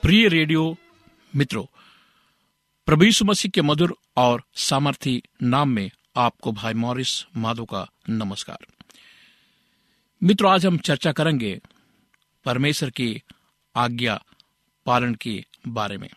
प्रिय 0.02 0.28
रेडियो 0.28 0.78
मित्रों, 1.36 1.66
प्रभु 2.86 3.26
मसीह 3.26 3.52
के 3.52 3.62
मधुर 3.62 3.98
और 4.18 4.44
सामर्थी 4.56 5.24
नाम 5.44 5.70
में 5.70 5.92
आपको 6.18 6.52
भाई 6.52 6.74
मॉरिस 6.74 7.26
माधो 7.38 7.66
का 7.66 7.92
नमस्कार। 8.10 8.58
मित्रों, 10.24 10.52
आज 10.52 10.66
हम 10.66 10.78
चर्चा 10.78 11.12
करेंगे 11.12 11.62
परमेश्वर 12.46 12.90
की 12.90 13.24
आज्ञा 13.76 14.24
पालन 14.86 15.16
के 15.16 15.46
बारे 15.68 15.98
में। 15.98 16.10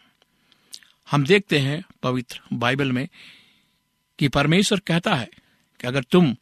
हम 1.11 1.25
देखते 1.25 1.59
हैं 1.59 1.85
पवित्र 2.03 2.41
बाइबल 2.53 2.93
में 2.93 3.09
कि 4.19 4.29
परमेश्वर 4.29 4.79
कहता 4.79 5.15
है 5.15 5.31
कि 5.81 5.87
अगर 5.87 6.03
तुम 6.03 6.37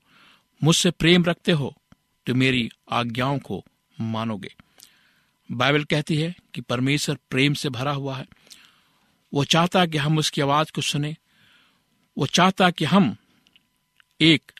मुझसे 0.64 0.90
प्रेम 0.90 1.24
रखते 1.24 1.52
हो 1.52 1.76
तो 2.26 2.34
मेरी 2.34 2.70
आज्ञाओं 2.90 3.38
को 3.38 3.64
मानोगे। 4.00 4.54
बाइबल 5.52 5.84
कहती 5.84 6.16
है 6.16 6.36
कि 6.54 6.60
परमेश्वर 6.60 7.18
प्रेम 7.30 7.54
से 7.54 7.68
भरा 7.68 7.92
हुआ 7.92 8.16
है। 8.16 8.26
वो 9.34 9.44
चाहता 9.44 9.86
कि 9.86 9.98
हम 9.98 10.18
उसकी 10.18 10.40
आवाज़ 10.40 10.72
को 10.72 10.80
सुने। 10.80 11.16
वो 12.18 12.26
चाहता 12.26 12.70
कि 12.70 12.84
हम 12.84 13.16
एक 14.20 14.52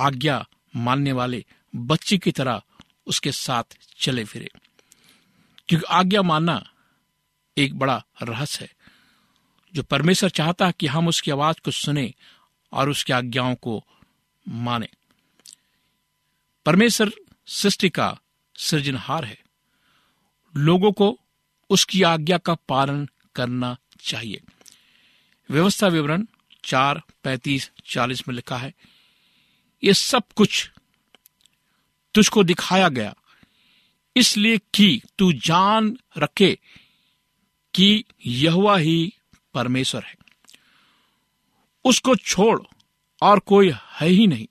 आज्ञा 0.00 0.48
मानने 0.76 1.12
वाले 1.12 1.44
बच्चे 1.76 2.18
की 2.18 2.32
तरह 2.32 2.62
उसके 3.06 3.32
साथ 3.32 3.64
चले 4.00 4.24
फिरे। 4.24 4.48
क्योंकि 5.68 5.86
आज्ञा 5.90 6.22
मानना 6.22 6.72
एक 7.58 7.78
बड़ा 7.78 8.04
रहस्य 8.22 8.64
है। 8.64 8.72
जो 9.74 9.82
परमेश्वर 9.82 10.30
चाहता 10.30 10.70
कि 10.70 10.86
हम 10.86 11.08
उसकी 11.08 11.30
आवाज़ 11.30 11.56
को 11.64 11.70
सुने 11.70 12.14
और 12.72 12.90
उसकी 12.90 13.12
आज्ञाओं 13.12 13.54
को 13.54 13.84
माने। 14.48 14.88
परमेश्वर 16.66 17.12
सृष्टि 17.46 17.88
का 17.88 18.20
सृजनहार 18.56 19.24
है। 19.24 19.42
लोगों 20.56 20.92
को 20.92 21.20
उसकी 21.70 22.02
आज्ञा 22.02 22.38
का 22.38 22.54
पालन 22.54 23.08
करना 23.34 23.76
चाहिए। 24.00 24.40
व्यवस्था 25.50 25.86
विवरण 25.86 26.26
चार 26.64 27.02
पैतीस 27.24 27.70
चालीस 27.86 28.28
में 28.28 28.34
लिखा 28.34 28.56
है, 28.56 28.74
ये 29.84 29.94
सब 29.94 30.22
कुछ 30.36 30.70
तुझको 32.14 32.44
दिखाया 32.44 32.88
गया। 32.88 33.14
इसलिए 34.16 34.58
कि 34.74 35.02
तू 35.18 35.32
जान 35.32 35.98
रखे 36.18 36.58
कि 37.74 38.04
यहुआ 38.26 38.78
ही 38.78 39.14
परमेश्वर 39.54 40.04
है। 40.04 40.14
उसको 41.84 42.16
छोड़ 42.16 42.62
और 43.22 43.38
कोई 43.38 43.70
है 43.70 44.08
ही 44.08 44.26
नहीं। 44.26 44.46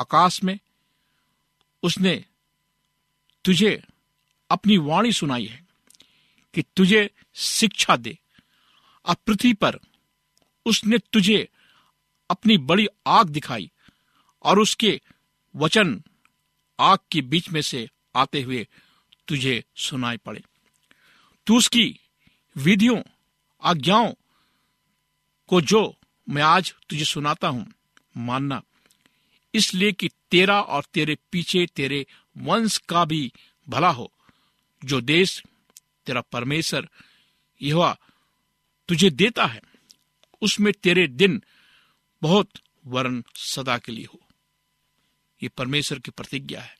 आकाश 0.00 0.42
में 0.44 0.58
उसने 1.82 2.24
तुझे 3.44 3.82
अपनी 4.50 4.78
वाणी 4.78 5.12
सुनाई 5.12 5.44
है 5.46 5.62
कि 6.54 6.62
तुझे 6.76 7.10
शिक्षा 7.34 7.96
दे। 7.96 8.18
अब 9.06 9.16
पृथ्वी 9.26 9.52
पर 9.54 9.78
उसने 10.66 10.98
तुझे 11.12 11.48
अपनी 12.30 12.58
बड़ी 12.58 12.86
आग 13.06 13.28
दिखाई 13.28 13.70
और 14.44 14.58
उसके 14.58 15.00
वचन 15.54 16.02
आग 16.78 16.98
के 17.12 17.20
बीच 17.22 17.48
में 17.50 17.60
से 17.62 17.88
आते 18.16 18.42
हुए 18.42 18.66
तुझे 19.28 19.64
सुनाई 19.76 20.16
पड़े। 20.16 20.42
तू 21.46 21.56
उसकी 21.58 22.00
विधियों, 22.56 23.00
आज्ञाओं 23.62 24.12
को 25.48 25.60
जो 25.60 25.96
मैं 26.28 26.42
आज 26.42 26.74
तुझे 26.88 27.04
सुनाता 27.04 27.48
हूँ 27.48 27.66
मानना। 28.16 28.62
इसलिए 29.54 29.92
कि 29.92 30.08
तेरा 30.30 30.60
और 30.60 30.84
तेरे 30.94 31.18
पीछे 31.32 31.66
तेरे 31.66 32.06
वंश 32.36 32.78
का 32.78 33.04
भी 33.04 33.32
भला 33.68 33.90
हो। 33.90 34.12
जो 34.84 35.00
देश 35.00 35.42
तेरा 36.06 36.20
परमेश्वर 36.20 36.88
यह 37.62 37.96
तुझे 38.88 39.10
देता 39.10 39.46
है, 39.46 39.60
उसमें 40.42 40.72
तेरे 40.72 41.08
दिन 41.08 41.42
बहुत 42.22 42.50
वर्ण 42.86 43.22
सदा 43.34 43.78
के 43.78 43.92
लिए 43.92 44.04
हो। 44.04 44.20
ये 45.42 45.48
परमेश्वर 45.48 45.98
की 45.98 46.10
प्रतिज्ञा 46.10 46.60
है। 46.60 46.78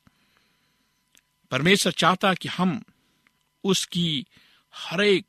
परमेश्वर 1.51 1.91
चाहता 1.91 2.33
कि 2.33 2.47
हम 2.47 2.83
उसकी 3.63 4.25
हर 4.75 5.01
एक 5.01 5.25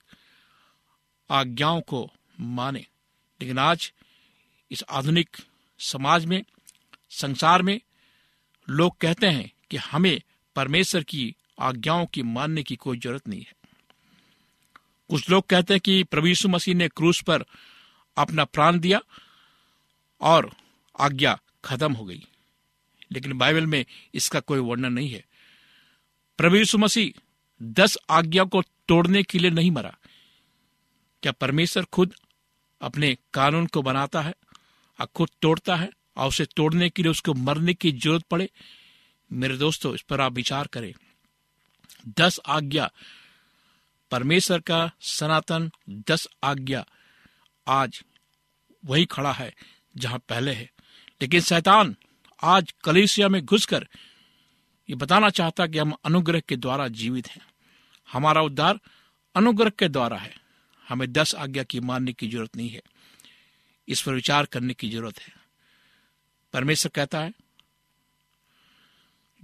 आज्ञाओं 1.30 1.80
को 1.80 2.12
माने। 2.40 2.86
लेकिन 3.40 3.58
आज 3.58 3.92
इस 4.70 4.84
आधुनिक 4.90 5.36
समाज 5.82 6.24
में, 6.24 6.42
संसार 7.10 7.62
में, 7.62 7.80
लोग 8.70 8.98
कहते 8.98 9.26
हैं 9.26 9.52
कि 9.70 9.76
हमें 9.76 10.20
परमेश्वर 10.56 11.02
की 11.02 11.36
आज्ञाओं 11.60 12.06
की 12.06 12.22
मानने 12.22 12.62
की 12.62 12.76
कोई 12.76 12.98
ज़रूरत 12.98 13.28
नहीं 13.28 13.42
है। 13.42 13.52
कुछ 15.10 15.30
लोग 15.30 15.46
कहते 15.46 15.74
हैं 15.74 15.80
कि 15.80 16.04
प्रभु 16.04 16.26
यीशु 16.26 16.48
मसीह 16.48 16.74
ने 16.74 16.88
क्रूस 16.88 17.22
पर 17.22 17.44
अपना 18.16 18.44
प्राण 18.44 18.78
दिया 18.78 19.00
और 20.20 20.52
आज्ञा 21.00 21.40
खत्म 21.64 21.92
हो 21.92 22.04
गई। 22.04 22.26
लेकिन 23.12 23.38
बाइबल 23.38 23.66
में 23.66 23.84
इसका 24.14 24.40
कोई 24.40 24.58
वर्णन 24.58 24.92
नहीं 24.92 25.10
है। 25.10 25.24
प्रभु 26.38 26.56
यीशु 26.56 26.78
मसीह 26.78 27.20
दस 27.62 27.98
आज्ञा 28.10 28.44
को 28.44 28.62
तोड़ने 28.62 29.22
के 29.22 29.38
लिए 29.38 29.50
नहीं 29.50 29.70
मरा। 29.70 29.96
क्या 31.22 31.32
परमेश्वर 31.32 31.84
खुद 31.84 32.14
अपने 32.80 33.16
कानून 33.34 33.66
को 33.66 33.82
बनाता 33.82 34.22
है? 34.22 34.34
और 35.00 35.06
खुद 35.06 35.28
तोड़ता 35.42 35.76
है 35.76 35.90
और 36.16 36.28
उसे 36.28 36.44
तोड़ने 36.44 36.90
के 36.90 37.02
लिए 37.02 37.10
उसको 37.10 37.34
मरने 37.34 37.74
की 37.74 37.92
ज़रूरत 37.92 38.22
पड़े। 38.22 38.50
मेरे 39.32 39.56
दोस्तों, 39.56 39.94
इस 39.94 40.02
पर 40.02 40.20
आप 40.20 40.32
विचार 40.32 40.66
करें। 40.66 40.94
दस 42.08 42.40
आज्ञा। 42.46 42.92
परमेश्वर 44.10 44.60
का 44.60 44.90
सनातन 45.00 45.70
दस 45.90 46.28
आज्ञा 46.44 46.86
आज 47.68 48.04
वही 48.84 49.04
खड़ा 49.04 49.32
है 49.32 49.54
जहाँ 49.96 50.18
पहले 50.18 50.52
है। 50.52 50.72
लेकिन 51.22 51.40
शैतान 51.40 51.96
आज 52.42 52.74
कलेसिया 52.84 53.28
में 53.28 53.44
घुसकर 53.44 53.88
ये 54.90 54.96
बताना 54.96 55.30
चाहता 55.30 55.66
कि 55.66 55.78
हम 55.78 55.92
अनुग्रह 56.04 56.40
के 56.40 56.56
द्वारा 56.56 56.88
जीवित 56.88 57.28
हैं। 57.28 57.40
हमारा 58.12 58.42
उद्धार 58.42 58.80
अनुग्रह 59.36 59.70
के 59.70 59.88
द्वारा 59.88 60.16
है। 60.18 60.36
हमें 60.88 61.12
दस 61.12 61.34
आज्ञा 61.34 61.62
की 61.62 61.80
मानने 61.80 62.12
की 62.12 62.28
ज़रूरत 62.28 62.56
नहीं 62.56 62.70
है। 62.70 62.82
इस 63.88 64.02
पर 64.02 64.14
विचार 64.14 64.46
करने 64.46 64.74
की 64.74 64.90
ज़रूरत 64.90 65.20
है। 65.20 65.34
परमेश्वर 66.52 66.92
कहता 66.94 67.20
है, 67.20 67.32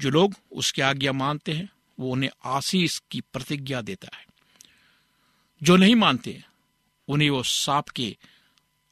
जो 0.01 0.11
लोग 0.11 0.35
उसकी 0.53 0.83
आज्ञा 0.83 1.13
मानते 1.13 1.53
हैं, 1.53 1.71
वो 2.01 2.13
उन्हें 2.13 2.31
आशीष 2.45 3.01
की 3.11 3.21
प्रतिज्ञा 3.21 3.81
देता 3.81 4.17
है। 4.17 4.27
जो 5.63 5.77
नहीं 5.77 5.95
मानते, 5.95 6.45
उन्हें 7.09 7.31
वो 7.31 7.43
साप 7.43 7.89
के 7.89 8.17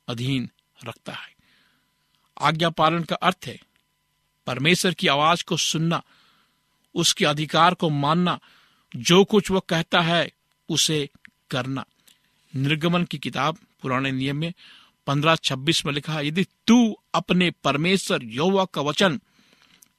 अधीन 0.08 0.50
रखता 0.84 1.12
है। 1.12 1.34
आज्ञा 2.40 2.70
पालन 2.70 3.02
का 3.02 3.16
अर्थ 3.16 3.38
है, 3.46 3.60
परमेश्वर 4.46 4.94
की 4.94 5.08
आवाज़ 5.08 5.44
को 5.44 5.56
सुनना, 5.56 6.02
उसके 6.94 7.24
अधिकार 7.24 7.74
को 7.74 7.90
मानना, 7.90 8.40
जो 8.96 9.24
कुछ 9.24 9.50
वह 9.50 9.60
कहता 9.68 10.00
है, 10.00 10.32
उसे 10.68 11.10
करना। 11.50 11.86
निर्गमन 12.56 13.04
की 13.04 13.18
किताब, 13.18 13.58
पुराने 13.82 14.12
नियम 14.12 14.36
में 14.36 14.52
पंद्रह 15.06 15.36
छब्बीस 15.36 15.84
में 15.86 15.92
लिखा, 15.92 16.20
यदि 16.20 16.44
तू 16.66 16.96
अपने 17.14 17.50
परमेश्वर 17.64 18.24
यौवा 18.24 18.64
का 18.64 18.80
वचन 18.80 19.20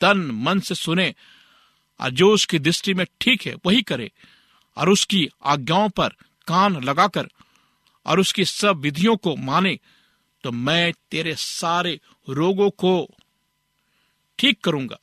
तन 0.02 0.18
मन 0.34 0.60
से 0.60 0.76
सुने 0.76 1.14
और 2.00 2.10
जो 2.12 2.34
उसकी 2.34 2.60
दृष्टि 2.60 2.94
में 2.94 3.06
ठीक 3.22 3.46
है, 3.46 3.56
वही 3.66 3.82
करे 3.82 4.12
और 4.78 4.90
उसकी 4.90 5.28
आज्ञाओं 5.46 5.90
पर 5.90 6.10
कान 6.48 6.84
लगाकर 6.84 7.28
और 8.06 8.20
उसकी 8.20 8.46
सब 8.46 8.78
विधियों 8.78 9.16
को 9.18 9.36
माने 9.36 9.80
तो 10.44 10.52
मैं 10.52 10.94
तेरे 11.12 11.36
सारे 11.36 12.00
रोगों 12.30 12.70
को 12.70 13.10
ठीक 14.40 14.62
करूँगा। 14.64 15.00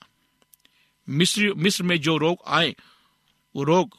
मिस्र 1.08 1.52
मिस्र 1.54 1.84
में 1.84 1.96
जो 2.00 2.16
रोग 2.16 2.38
आए, 2.46 2.74
वो 3.54 3.62
रोग 3.62 3.96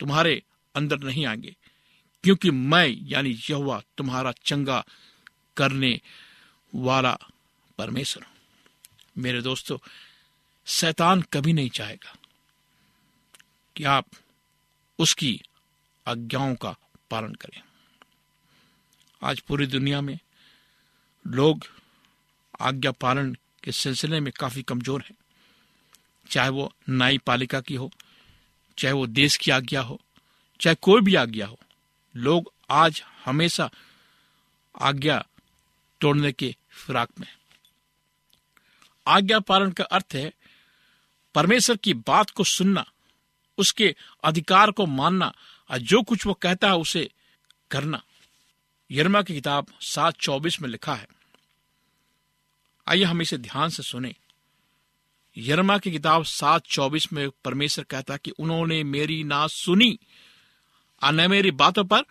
तुम्हारे 0.00 0.42
अंदर 0.74 0.98
नहीं 0.98 1.26
आएँगे, 1.26 1.54
क्योंकि 2.24 2.50
मैं, 2.50 2.86
यानी 3.02 3.38
यहुआ 3.50 3.80
तुम्हारा 3.98 4.32
चंगा 4.44 4.84
करने 5.56 6.00
वाला 6.74 7.18
परमेश्वर 7.78 8.26
मेरे 9.18 9.42
दोस्तों, 9.42 9.78
शैतान 10.66 11.22
कभी 11.22 11.52
नहीं 11.52 11.70
चाहेगा 11.70 12.14
कि 13.76 13.84
आप 13.84 14.06
उसकी 14.98 15.40
आज्ञाओं 16.06 16.54
का 16.54 16.76
पालन 17.10 17.34
करें। 17.34 17.62
आज 19.22 19.40
पूरी 19.40 19.66
दुनिया 19.66 20.00
में 20.00 20.18
लोग 21.26 21.66
आज्ञा 22.60 22.90
पालन 22.90 23.36
के 23.64 23.72
सिलसिले 23.72 24.20
में 24.20 24.32
काफ़ी 24.32 24.62
कमज़ोर 24.62 25.00
हैं। 25.00 25.16
चाहे 26.30 26.48
वो 26.48 26.72
न्यायपालिका 26.90 27.60
की 27.60 27.74
हो, 27.74 27.90
चाहे 28.78 28.94
वो 28.94 29.06
देश 29.06 29.36
की 29.36 29.50
आज्ञा 29.50 29.80
हो, 29.80 30.00
चाहे 30.60 30.76
कोई 30.82 31.00
भी 31.00 31.14
आज्ञा 31.14 31.46
हो, 31.46 31.58
लोग 32.16 32.52
आज 32.70 33.02
हमेशा 33.24 33.70
आज्ञा 34.80 35.24
तोड़ने 36.00 36.32
के 36.32 36.56
फिराक 36.70 37.08
में। 37.20 37.28
आज्ञा 39.06 39.40
पालन 39.40 39.70
का 39.70 39.84
अर्थ 39.84 40.06
है, 40.14 40.32
परमेश्वर 41.34 41.76
की 41.76 41.94
बात 41.94 42.30
को 42.30 42.44
सुनना, 42.44 42.92
उसके 43.58 43.96
अधिकार 44.24 44.70
को 44.70 44.86
मानना, 44.86 45.34
और 45.70 45.78
जो 45.78 46.02
कुछ 46.02 46.26
वो 46.26 46.34
कहता 46.34 46.68
है 46.68 46.76
उसे 46.76 47.10
करना। 47.70 48.02
यरमा 48.90 49.22
की 49.22 49.34
किताब 49.34 49.66
सात 49.80 50.14
चौबीस 50.20 50.62
में 50.62 50.68
लिखा 50.68 50.94
है। 50.94 51.08
आइए 52.88 53.04
हम 53.04 53.22
इसे 53.22 53.38
ध्यान 53.38 53.68
से 53.68 53.82
सुने। 53.82 54.14
यरमा 55.38 55.78
की 55.78 55.92
किताब 55.92 56.24
सात 56.24 56.62
चौबीस 56.66 57.12
में 57.12 57.30
परमेश्वर 57.30 57.84
कहता 57.84 58.16
कि 58.16 58.30
उन्होंने 58.30 58.84
मेरी 58.84 59.24
ना 59.24 59.46
सुनी, 59.46 59.98
और 61.02 61.12
न 61.12 61.30
मेरी 61.30 61.50
बातों 61.50 61.84
पर 61.84 62.02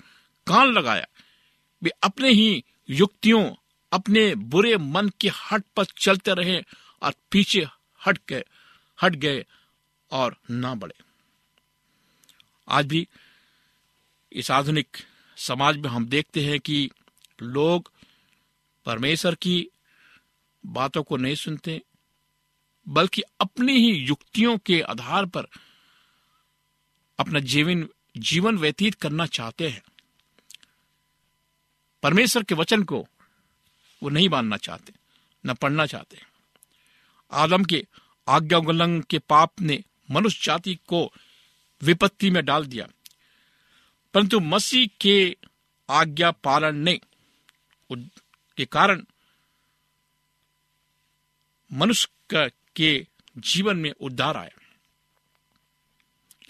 कान 0.48 0.68
लगाया। 0.68 1.08
वे 1.84 1.90
अपने 1.90 2.30
ही 2.30 2.64
युक्तियों 2.90 3.52
अपने 3.96 4.36
बुरे 4.36 4.78
मन 4.78 5.10
की 5.10 5.28
हट 5.28 5.64
पर 5.76 5.86
चलते 5.86 6.34
रहे 6.34 6.62
और 7.02 7.14
पीछे 7.32 7.68
हट 8.06 8.20
गए 8.30 8.44
हट 9.02 9.16
गए 9.16 9.46
और 10.12 10.36
ना 10.52 10.76
बढ़े। 10.76 11.04
आज 12.68 12.86
भी 12.86 13.08
इस 14.32 14.52
आधुनिक 14.52 14.98
समाज 15.38 15.78
में 15.78 15.90
हम 15.90 16.06
देखते 16.06 16.46
हैं 16.46 16.60
कि 16.60 16.92
लोग 17.42 17.92
परमेश्वर 18.86 19.36
की 19.36 19.70
बातों 20.66 21.04
को 21.04 21.18
नहीं 21.18 21.36
सुनते, 21.36 21.82
बल्कि 22.88 23.22
अपनी 23.22 23.74
ही 23.74 23.92
युक्तियों 23.92 24.58
के 24.58 24.82
आधार 24.82 25.26
पर 25.26 25.48
अपना 27.20 27.40
जीवन 27.40 27.88
जीवन 28.18 28.58
व्यतीत 28.58 28.96
करना 28.96 29.26
चाहते 29.26 29.70
हैं। 29.70 29.84
परमेश्वर 32.04 32.44
के 32.44 32.56
वचन 32.56 32.84
को 32.84 33.08
वो 34.04 34.10
नहीं 34.10 34.30
मानना 34.30 34.58
चाहते, 34.58 34.94
न 35.46 35.54
पढ़ना 35.54 35.86
चाहते। 35.86 36.22
आदम 37.32 37.64
के 37.64 37.88
आज्ञा 38.28 38.58
उल्लंघन 38.58 39.02
के 39.02 39.20
पाप 39.20 39.62
ने 39.62 39.84
मनुष्य 40.12 40.40
जाति 40.44 40.76
को 40.76 41.14
विपत्ति 41.84 42.30
में 42.30 42.46
डाल 42.46 42.66
दिया। 42.66 42.88
परंतु 44.14 44.40
मसीह 44.40 44.88
के 45.02 45.38
आज्ञा 45.90 46.32
पालन 46.32 46.76
ने 46.76 47.00
के 48.58 48.66
कारण 48.66 49.06
मनुष्य 51.72 52.52
के 52.76 53.08
जीवन 53.38 53.78
में 53.78 53.92
उद्धार 53.92 54.38
आया। 54.38 54.62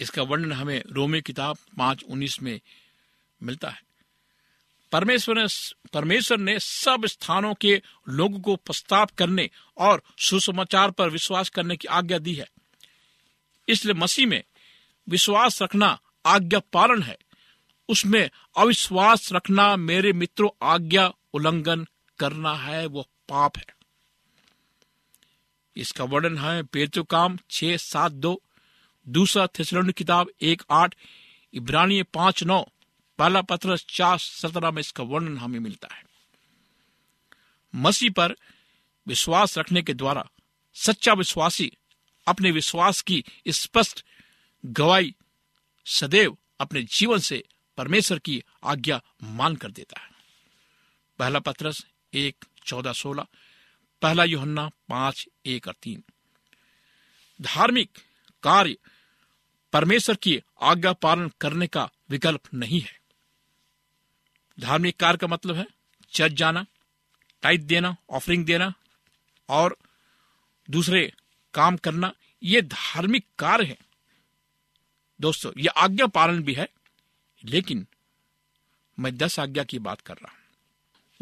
इसका 0.00 0.22
वर्णन 0.22 0.52
हमें 0.52 0.82
रोमे 0.90 1.20
किताब 1.20 1.56
पाँच 1.78 2.04
उन्नीस 2.04 2.42
में 2.42 2.60
मिलता 3.42 3.70
है। 3.70 3.85
परमेश्वर 4.92 5.42
ने 5.42 5.46
परमेश्वर 5.92 6.38
ने 6.38 6.58
सब 6.58 7.06
स्थानों 7.06 7.54
के 7.54 7.82
लोगों 8.08 8.40
को 8.40 8.56
प्रस्ताव 8.56 9.08
करने 9.18 9.50
और 9.76 10.02
सुसमाचार 10.18 10.90
पर 10.90 11.10
विश्वास 11.10 11.48
करने 11.48 11.76
की 11.76 11.88
आज्ञा 11.88 12.18
दी 12.18 12.34
है। 12.34 12.50
इसलिए 13.68 13.94
मसीह 13.94 14.26
में 14.26 14.44
विश्वास 15.08 15.62
रखना 15.62 16.00
आज्ञा 16.26 16.58
पालन 16.58 17.02
है। 17.02 17.18
उसमें 17.88 18.30
अविश्वास 18.56 19.32
रखना 19.32 19.76
मेरे 19.76 20.12
मित्रों, 20.12 20.50
आज्ञा 20.62 21.12
उल्लंघन 21.34 21.86
करना 22.18 22.54
है, 22.54 22.86
वो 22.86 23.02
पाप 23.02 23.56
है। 23.56 23.66
इसका 25.76 26.04
वर्णन 26.04 26.38
है 26.38 26.62
पेतु 26.62 27.04
काम 27.04 27.38
छह 27.50 27.76
सात 27.76 28.12
दो, 28.12 28.42
दूसरा 29.08 29.46
थिसलोन 29.46 29.90
किताब 29.90 30.30
एक 30.42 30.62
आठ 30.70 30.94
इब्रानी 31.54 32.02
पाँच 32.02 32.44
नौ 32.44 32.68
पहला 33.18 33.42
पत्र 33.42 33.78
चार 33.78 34.18
सत्रह 34.18 34.70
में 34.70 34.80
इसका 34.80 35.04
वर्णन 35.04 35.38
हमें 35.38 35.58
मिलता 35.58 35.94
है। 35.94 36.04
मसीह 37.74 38.10
पर 38.10 38.36
विश्वास 39.06 39.58
रखने 39.58 39.82
के 39.82 39.94
द्वारा 39.94 40.30
सच्चा 40.74 41.12
विश्वासी 41.12 41.72
अपने 42.28 42.50
विश्वास 42.50 43.00
की 43.00 43.24
स्पष्ट 43.48 44.04
गवाही 44.66 45.14
सदैव 45.86 46.38
अपने 46.60 46.82
जीवन 46.82 47.18
से 47.18 47.44
परमेश्वर 47.76 48.18
की 48.18 48.42
आज्ञा 48.64 49.02
मान 49.22 49.56
कर 49.56 49.70
देता 49.70 50.00
है। 50.00 50.10
पहला 51.18 51.38
पत्रस 51.38 51.86
एक, 52.14 52.44
चौदह, 52.64 52.92
सोलह, 52.92 53.26
पहला 54.02 54.24
योहन्ना 54.24 54.68
पाँच, 54.68 55.28
एक 55.46 55.68
और 55.68 55.74
तीन। 55.82 56.04
धार्मिक 57.40 57.98
कार्य 58.42 58.76
परमेश्वर 59.72 60.16
की 60.16 60.42
आज्ञा 60.62 60.92
पालन 60.92 61.30
करने 61.40 61.66
का 61.66 61.90
विकल्प 62.10 62.40
नहीं 62.54 62.80
है। 62.80 63.05
धार्मिक 64.60 64.96
कार्य 64.96 65.18
का 65.18 65.26
मतलब 65.26 65.56
है 65.56 65.66
चर्च 66.12 66.32
जाना 66.32 66.66
टाइट 67.42 67.60
देना 67.60 67.96
ऑफरिंग 68.10 68.44
देना 68.44 68.74
और 69.48 69.76
दूसरे 70.70 71.12
काम 71.54 71.76
करना, 71.76 72.12
ये 72.42 72.62
धार्मिक 72.62 73.26
कार्य 73.38 73.64
है। 73.64 73.78
दोस्तों, 75.20 75.52
ये 75.58 75.66
आज्ञा 75.66 76.06
पालन 76.06 76.42
भी 76.42 76.52
है, 76.54 76.68
लेकिन 77.44 77.86
मैं 78.98 79.16
दस 79.16 79.38
आज्ञा 79.40 79.64
की 79.64 79.78
बात 79.78 80.00
कर 80.00 80.14
रहा 80.14 80.32
हूँ। 80.32 80.38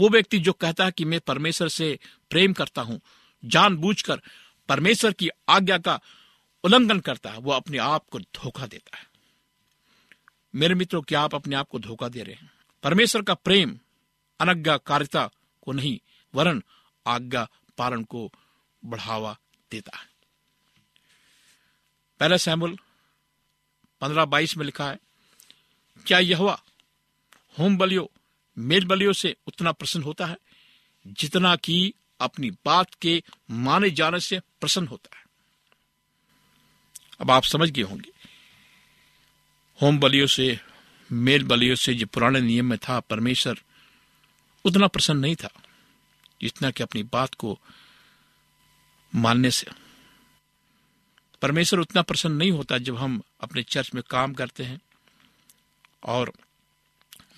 वो 0.01 0.09
व्यक्ति 0.09 0.39
जो 0.39 0.53
कहता 0.53 0.85
है 0.85 0.91
कि 0.91 1.05
मैं 1.05 1.21
परमेश्वर 1.21 1.69
से 1.69 1.99
प्रेम 2.31 2.53
करता 2.53 2.83
हूँ, 2.83 3.01
जानबूझकर 3.45 4.21
परमेश्वर 4.69 5.13
की 5.13 5.31
आज्ञा 5.49 5.79
का 5.79 6.01
उल्लंघन 6.65 7.01
करता 7.01 7.31
है, 7.31 7.39
वो 7.39 7.53
अपने 7.53 7.79
आप 7.79 8.09
को 8.09 8.19
धोखा 8.19 8.67
देता 8.67 8.97
है। 8.97 9.07
मेरे 10.55 10.75
मित्रों, 10.75 11.03
क्या 11.03 11.21
आप 11.21 11.35
अपने 11.35 11.57
आप 11.57 11.69
को 11.69 11.79
धोखा 11.79 12.09
दे 12.09 12.23
रहे 12.23 12.35
हैं? 12.35 12.51
परमेश्वर 12.85 13.23
का 13.23 13.35
प्रेम 13.35 13.79
अनज्ञाकारिता 14.41 15.31
को 15.63 15.73
नहीं, 15.73 16.01
वरन 16.35 16.63
आज्ञा 17.07 17.49
पालन 17.79 18.05
को 18.05 18.33
बढ़ावा 18.85 19.39
देता 19.71 19.99
है। 19.99 20.07
पहला 22.21 22.37
सैमुल 22.37 22.79
पंद्रह 24.01 24.25
बाईस 24.25 24.57
में 24.57 24.65
लिखा 24.65 24.91
है, 24.91 24.99
क्या 26.07 26.19
यह 26.19 26.39
हुआ 26.39 26.63
होम 27.59 27.77
बलियो, 27.77 28.11
मेल 28.59 28.85
बलियों 28.85 29.13
से 29.13 29.37
उतना 29.47 29.73
प्रसन्न 29.73 30.03
होता 30.03 30.27
है, 30.27 30.37
जितना 31.07 31.57
कि 31.57 31.95
अपनी 32.21 32.51
बात 32.51 32.95
के 32.95 33.23
माने 33.51 33.91
जाने 33.91 34.21
से 34.21 34.41
प्रसन्न 34.41 34.87
होता 34.89 35.17
है? 35.17 35.25
अब 37.21 37.31
आप 37.31 37.43
समझ 37.43 37.71
गए 37.71 37.83
होंगे। 37.83 38.11
होम 39.83 39.99
बलियों 39.99 40.27
से 40.27 40.61
मेल 41.13 41.45
बलियों 41.45 41.77
से 41.77 41.95
जो 41.95 42.07
पुराने 42.07 42.41
नियम 42.41 42.67
में 42.67 42.79
था, 42.79 43.01
परमेश्वर 43.01 43.61
उतना 44.65 44.87
प्रसन्न 44.87 45.19
नहीं 45.19 45.37
था, 45.37 45.51
जितना 46.43 46.71
कि 46.71 46.83
अपनी 46.83 47.03
बात 47.03 47.35
को 47.35 47.59
मानने 49.15 49.51
से। 49.51 49.67
परमेश्वर 51.43 51.81
उतना 51.81 52.03
प्रसन्न 52.03 52.33
नहीं 52.33 52.51
होता 52.51 52.79
जब 52.79 52.97
हम 52.97 53.23
अपने 53.41 53.63
चर्च 53.63 53.95
में 53.95 54.03
काम 54.11 54.33
करते 54.33 54.65
हैं 54.65 54.81
और 56.03 56.33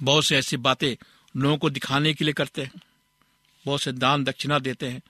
बहुत 0.02 0.24
से 0.24 0.36
ऐसी 0.36 0.56
बातें 0.56 1.04
लोगों 1.40 1.58
को 1.58 1.70
दिखाने 1.70 2.14
के 2.14 2.24
लिए 2.24 2.34
करते 2.34 2.62
हैं, 2.62 2.80
बहुत 3.66 3.82
से 3.82 3.92
दान 3.92 4.24
दक्षिणा 4.24 4.58
देते 4.58 4.88
हैं, 4.88 5.02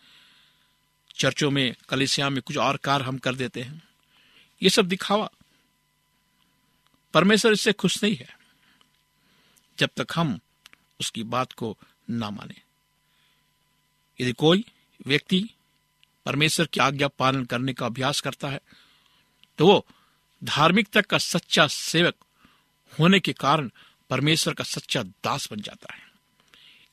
चर्चों 1.14 1.50
में, 1.50 1.74
कलिसिया 1.88 2.30
में 2.30 2.42
कुछ 2.42 2.56
और 2.56 2.76
कार्य 2.76 3.04
हम 3.04 3.18
कर 3.18 3.34
देते 3.34 3.62
हैं। 3.62 3.82
ये 4.62 4.70
सब 4.70 4.86
दिखावा। 4.86 5.30
परमेश्वर 7.14 7.52
इससे 7.52 7.72
खुश 7.72 8.02
नहीं 8.02 8.16
है। 8.16 8.35
जब 9.78 9.90
तक 9.96 10.12
हम 10.14 10.38
उसकी 11.00 11.22
बात 11.24 11.52
को 11.52 11.76
ना 12.10 12.30
माने। 12.30 12.54
यदि 14.20 14.32
कोई 14.32 14.64
व्यक्ति 15.06 15.48
परमेश्वर 16.26 16.66
की 16.66 16.80
आज्ञा 16.80 17.08
पालन 17.08 17.44
करने 17.44 17.72
का 17.72 17.86
अभ्यास 17.86 18.20
करता 18.20 18.48
है 18.48 18.60
तो 19.58 19.66
वो 19.66 19.86
धार्मिकता 20.42 21.00
का 21.00 21.18
सच्चा 21.18 21.66
सेवक 21.66 22.14
होने 22.92 23.20
के 23.20 23.32
कारण 23.32 23.70
परमेश्वर 24.10 24.54
का 24.54 24.64
सच्चा 24.64 25.02
दास 25.02 25.48
बन 25.52 25.60
जाता 25.60 25.94
है। 25.94 26.00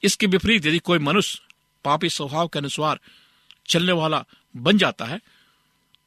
इसके 0.03 0.27
विपरीत 0.27 0.65
यदि 0.65 0.79
कोई 0.79 0.99
मनुष्य 0.99 1.41
पापी 1.85 2.09
स्वभाव 2.09 2.47
के 2.47 2.59
अनुसार 2.59 2.99
चलने 3.67 3.91
वाला 3.91 4.23
बन 4.55 4.77
जाता 4.77 5.05
है 5.05 5.19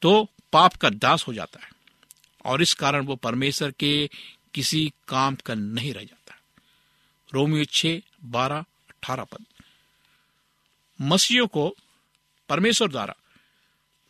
तो 0.01 0.23
पाप 0.53 0.75
का 0.75 0.89
दास 0.89 1.27
हो 1.27 1.33
जाता 1.33 1.59
है 1.63 1.69
और 2.45 2.61
इस 2.61 2.73
कारण 2.73 3.05
वो 3.05 3.15
परमेश्वर 3.15 3.71
के 3.71 4.09
किसी 4.53 4.91
काम 5.07 5.35
का 5.35 5.53
नहीं 5.53 5.93
रह 5.93 6.01
जाता। 6.01 6.16
रोमियो 7.33 7.65
छ 7.65 7.85
बारह, 8.23 8.65
अठारह 8.89 9.23
पद। 9.23 9.45
मसीहों 11.01 11.47
को 11.47 11.75
परमेश्वर 12.49 12.87
द्वारा 12.87 13.15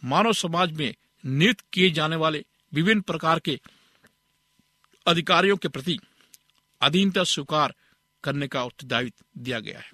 मानव 0.03 0.33
समाज 0.33 0.71
में 0.71 0.95
नियुक्त 1.25 1.65
किए 1.73 1.89
जाने 1.89 2.15
वाले 2.15 2.45
विभिन्न 2.73 3.01
प्रकार 3.01 3.39
के 3.39 3.59
अधिकारियों 5.07 5.57
के 5.57 5.67
प्रति 5.67 5.99
अधीनता 6.81 7.23
स्वीकार 7.23 7.73
करने 8.23 8.47
का 8.47 8.63
उत्तरदायित्व 8.63 9.25
दिया 9.37 9.59
गया 9.59 9.79
है। 9.79 9.91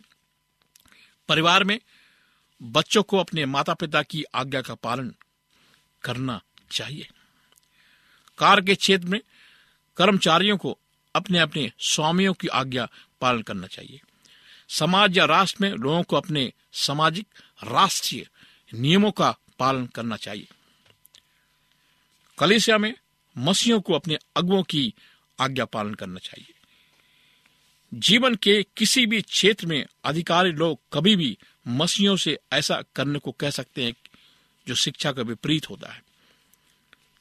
परिवार 1.29 1.63
में 1.63 1.79
बच्चों 2.61 3.03
को 3.03 3.17
अपने 3.17 3.45
माता 3.45 3.73
पिता 3.73 4.03
की 4.03 4.23
आज्ञा 4.23 4.61
का 4.61 4.75
पालन 4.75 5.15
करना 6.03 6.41
चाहिए। 6.71 7.09
कार्य 8.37 8.63
के 8.63 8.75
क्षेत्र 8.75 9.07
में 9.07 9.21
कर्मचारियों 9.97 10.57
को 10.57 10.79
अपने 11.15 11.39
अपने 11.39 11.71
स्वामियों 11.79 12.33
की 12.33 12.47
आज्ञा 12.47 12.87
पालन 13.21 13.41
करना 13.41 13.67
चाहिए। 13.67 14.01
समाज 14.69 15.17
या 15.17 15.25
राष्ट्र 15.25 15.57
में 15.61 15.71
लोगों 15.71 16.03
को 16.03 16.15
अपने 16.15 16.53
सामाजिक, 16.73 17.27
राष्ट्रीय 17.63 18.27
नियमों 18.73 19.11
का 19.11 19.37
पालन 19.59 19.85
करना 19.85 20.15
चाहिए। 20.15 20.47
कलेसिया 22.37 22.77
में 22.77 22.93
मसीहों 23.37 23.81
को 23.81 23.93
अपने 23.93 24.17
अगुओं 24.37 24.63
की 24.63 24.93
आज्ञा 25.39 25.65
पालन 25.65 25.93
करना 25.93 26.19
चाहिए। 26.19 26.53
जीवन 27.93 28.35
के 28.35 28.65
किसी 28.77 29.05
भी 29.05 29.21
क्षेत्र 29.21 29.65
में 29.65 29.85
अधिकारी 30.03 30.51
लोग 30.51 30.79
कभी 30.93 31.15
भी 31.15 31.37
मसीहों 31.67 32.15
से 32.15 32.39
ऐसा 32.53 32.83
करने 32.95 33.19
को 33.19 33.31
कह 33.31 33.49
सकते 33.49 33.83
हैं 33.83 33.93
जो 34.67 34.75
शिक्षा 34.75 35.11
का 35.11 35.21
विपरीत 35.21 35.69
होता 35.69 35.93
है, 35.93 36.03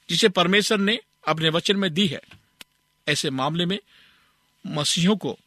जिसे 0.08 0.28
परमेश्वर 0.28 0.78
ने 0.78 1.00
अपने 1.28 1.48
वचन 1.48 1.76
में 1.76 1.94
दी 1.94 2.06
है। 2.06 2.22
ऐसे 3.08 3.30
मामले 3.30 3.66
में 3.66 3.78
मसीहों 4.64 5.16
को 5.16 5.38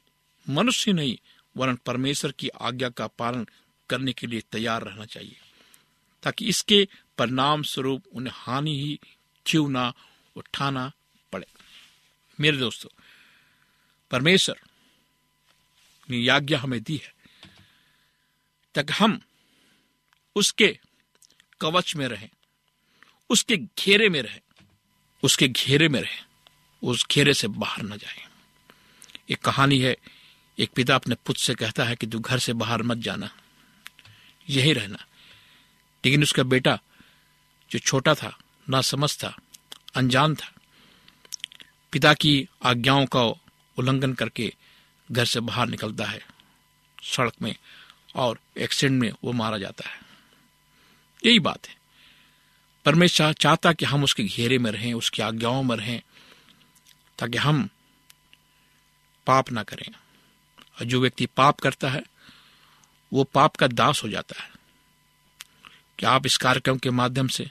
मनुष्य 0.49 0.93
नहीं, 0.93 1.17
वरन 1.57 1.75
परमेश्वर 1.75 2.31
की 2.31 2.49
आज्ञा 2.49 2.89
का 2.89 3.07
पालन 3.07 3.47
करने 3.89 4.13
के 4.13 4.27
लिए 4.27 4.41
तैयार 4.51 4.83
रहना 4.83 5.05
चाहिए, 5.05 5.37
ताकि 6.23 6.45
इसके 6.45 6.87
परिणाम 7.17 7.63
स्वरूप 7.63 8.03
उन्हें 8.13 8.33
हानि 8.37 8.79
ही 8.81 8.99
क्यों 9.45 9.69
ना 9.69 9.93
उठाना 10.35 10.91
पड़े। 11.31 11.47
मेरे 12.39 12.57
दोस्तों, 12.57 12.89
परमेश्वर 14.11 14.59
ने 16.09 16.27
आज्ञा 16.27 16.59
हमें 16.59 16.81
दी 16.83 16.95
है, 16.95 17.13
ताकि 18.75 18.93
हम 18.93 19.19
उसके 20.35 20.77
कवच 21.61 21.95
में 21.95 22.07
रहें, 22.07 22.29
उसके 23.29 23.57
घेरे 23.57 24.09
में 24.09 24.21
रहें, 24.21 24.41
उसके 25.23 25.47
घेरे 25.47 25.89
में 25.89 26.01
रहें। 26.01 26.25
उस 26.83 27.05
घेरे 27.11 27.33
से 27.33 27.47
बाहर 27.47 27.83
न 27.83 27.97
जाए। 27.97 28.27
एक 29.29 29.37
कहानी 29.37 29.79
है, 29.79 29.97
एक 30.59 30.69
पिता 30.69 30.95
अपने 30.95 31.15
पुत्र 31.15 31.41
से 31.41 31.55
कहता 31.55 31.83
है 31.83 31.95
कि 31.95 32.07
तू 32.07 32.19
घर 32.19 32.39
से 32.39 32.53
बाहर 32.53 32.83
मत 32.83 32.97
जाना, 32.97 33.29
यही 34.49 34.73
रहना। 34.73 34.97
लेकिन 36.05 36.23
उसका 36.23 36.43
बेटा, 36.43 36.79
जो 37.71 37.79
छोटा 37.79 38.15
था 38.15 38.37
ना 38.69 38.81
समझ 38.81 39.17
था, 39.17 39.37
अनजान 39.95 40.35
था, 40.35 40.53
पिता 41.91 42.13
की 42.13 42.47
आज्ञाओं 42.63 43.05
का 43.05 43.21
उल्लंघन 43.77 44.13
करके 44.13 44.55
घर 45.11 45.25
से 45.25 45.39
बाहर 45.39 45.67
निकलता 45.67 46.05
है। 46.05 46.25
सड़क 47.03 47.33
में 47.41 47.55
और 48.15 48.39
एक्सीडेंट 48.57 49.01
में 49.01 49.11
वो 49.23 49.31
मारा 49.31 49.57
जाता 49.57 49.89
है। 49.89 50.01
यही 51.25 51.39
बात 51.39 51.67
है। 51.67 51.75
परमेश्वर 52.85 53.33
चाहता 53.33 53.73
कि 53.73 53.85
हम 53.85 54.03
उसके 54.03 54.23
घेरे 54.23 54.57
में 54.57 54.71
रहें, 54.71 54.93
उसकी 54.93 55.21
आज्ञाओं 55.21 55.63
में 55.63 55.75
रहें 55.75 56.01
ताकि 57.19 57.37
हम 57.37 57.69
पाप 59.27 59.51
ना 59.51 59.63
करें। 59.63 59.91
और 60.79 60.85
जो 60.85 61.01
व्यक्ति 61.01 61.25
पाप 61.25 61.59
करता 61.59 61.89
है, 61.89 62.03
वो 63.13 63.23
पाप 63.23 63.55
का 63.55 63.67
दास 63.67 64.03
हो 64.03 64.09
जाता 64.09 64.43
है। 64.43 64.49
क्या 65.99 66.11
आप 66.11 66.25
इस 66.25 66.37
कार्यक्रम 66.37 66.77
के 66.77 66.89
माध्यम 66.89 67.27
से 67.27 67.43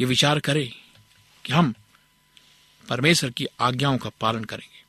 ये 0.00 0.04
विचार 0.04 0.40
करें 0.40 0.72
कि 1.44 1.52
हम 1.52 1.74
परमेश्वर 2.88 3.30
की 3.30 3.46
आज्ञाओं 3.60 3.98
का 3.98 4.10
पालन 4.20 4.44
करेंगे? 4.44 4.84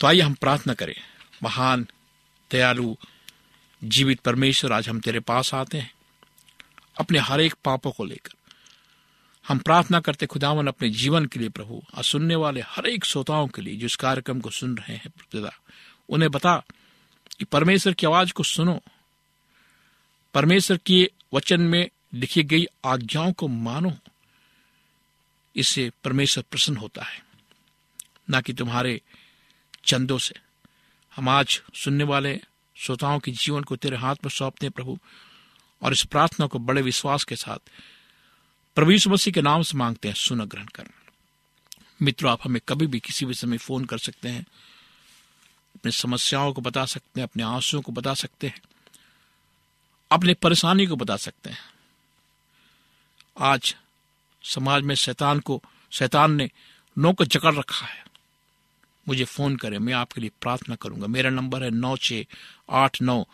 तो 0.00 0.06
आइए 0.06 0.20
हम 0.20 0.34
प्रार्थना 0.34 0.74
करें। 0.74 1.00
महान, 1.42 1.86
दयालु, 2.50 2.96
जीवित 3.84 4.20
परमेश्वर, 4.20 4.72
आज 4.72 4.88
हम 4.88 5.00
तेरे 5.00 5.20
पास 5.20 5.54
आते 5.54 5.78
हैं, 5.78 5.94
अपने 7.00 7.18
हर 7.18 7.40
एक 7.40 7.54
पापों 7.54 7.92
को 7.92 8.04
लेकर। 8.04 8.43
हम 9.48 9.58
प्रार्थना 9.58 10.00
करते 10.00 10.26
खुदावन 10.26 10.66
अपने 10.66 10.90
जीवन 10.90 11.26
के 11.26 11.40
लिए 11.40 11.48
प्रभु, 11.48 11.82
और 11.94 12.04
सुनने 12.04 12.34
वाले 12.34 12.60
हर 12.60 12.86
एक 12.86 13.04
श्रोताओं 13.04 13.48
के 13.48 13.62
लिए 13.62 13.76
जो 13.76 13.86
इस 13.86 13.96
कार्यक्रम 13.96 14.40
को 14.40 14.50
सुन 14.50 14.76
रहे 14.76 14.96
हैं 14.96 15.10
प्रतिदा 15.10 15.52
उन्हें 16.08 16.30
बता 16.30 16.64
कि 17.38 17.44
परमेश्वर 17.44 17.92
की 17.92 18.06
आवाज़ 18.06 18.32
को 18.32 18.42
सुनो। 18.42 18.80
परमेश्वर 20.34 20.76
के 20.76 21.10
वचन 21.34 21.60
में 21.60 21.88
लिखी 22.14 22.42
गई 22.42 22.66
आज्ञाओं 22.86 23.32
को 23.32 23.48
मानो। 23.48 23.96
इससे 25.56 25.90
परमेश्वर 26.04 26.44
प्रसन्न 26.50 26.76
होता 26.76 27.02
है। 27.02 27.24
ना 28.30 28.40
कि 28.40 28.52
तुम्हारे 28.52 29.00
चंदों 29.84 30.18
से। 30.18 30.34
हम 31.16 31.28
आज 31.28 31.62
सुनने 31.74 32.04
वाले 32.04 32.40
श्रोताओं 32.76 33.18
के 33.18 33.30
जीवन 33.30 33.62
को 33.62 33.76
तेरे 33.76 33.96
हाथ 33.96 34.14
में 34.14 34.30
सौंपते 34.30 34.70
प्रभु, 34.70 34.98
और 35.82 35.92
इस 35.92 36.04
प्रार्थना 36.04 36.46
को 36.46 36.58
बड़े 36.58 36.82
विश्वास 36.82 37.24
के 37.24 37.36
साथ 37.36 37.58
प्रभु 38.74 38.90
यीशु 38.90 39.10
मसीह 39.10 39.34
के 39.34 39.42
नाम 39.42 39.62
से 39.62 39.78
मांगते 39.78 40.08
हैं, 40.08 40.14
सुन 40.14 40.44
ग्रहण 40.44 40.64
कर 40.64 40.88
मित्रों, 42.02 42.32
आप 42.32 42.40
हमें 42.44 42.60
कभी 42.68 42.86
भी 42.86 43.00
किसी 43.00 43.26
भी 43.26 43.34
समय 43.34 43.58
फ़ोन 43.58 43.84
कर 43.84 43.98
सकते 43.98 44.28
हैं। 44.28 44.46
अपनी 45.74 45.92
समस्याओं 45.92 46.52
को 46.52 46.60
बता 46.60 46.84
सकते 46.84 47.20
हैं, 47.20 47.28
अपने 47.28 47.42
आंसुओं 47.42 47.82
को 47.82 47.92
बता 47.92 48.14
सकते 48.14 48.46
हैं। 48.46 48.60
अपनी 50.10 50.34
परेशानी 50.34 50.86
को 50.86 50.96
बता 50.96 51.16
सकते 51.16 51.50
हैं। 51.50 51.58
आज 53.38 53.76
समाज 54.42 54.82
में 54.82 54.94
शैतान 54.94 55.40
को, 55.40 55.62
शैतान 55.90 56.32
ने 56.32 56.50
नौकर 56.98 57.24
जकड़ 57.24 57.54
रखा 57.54 57.86
है। 57.86 58.04
मुझे 59.08 59.24
फ़ोन 59.24 59.56
करें, 59.56 59.78
मैं 59.78 59.92
आपके 59.92 60.20
लिए 60.20 60.30
प्रार्थना 60.40 60.74
करूँगा। 60.74 61.06
मेरा 61.06 61.30
नंबर 61.30 61.62
है 61.62 61.70
नौ 61.70 61.96
छ 61.96 62.12
आठ 62.70 63.02
नौ 63.02 63.24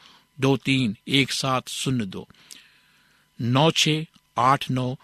दो 0.41 0.57
तीन 0.57 0.97
एक 1.09 1.33
सात 1.33 1.69
शून्य 1.69 2.07
दो। 2.07 2.29
नौ 3.41 3.71
छ 3.71 3.89
आठ 4.39 4.71
नौ 4.71 4.97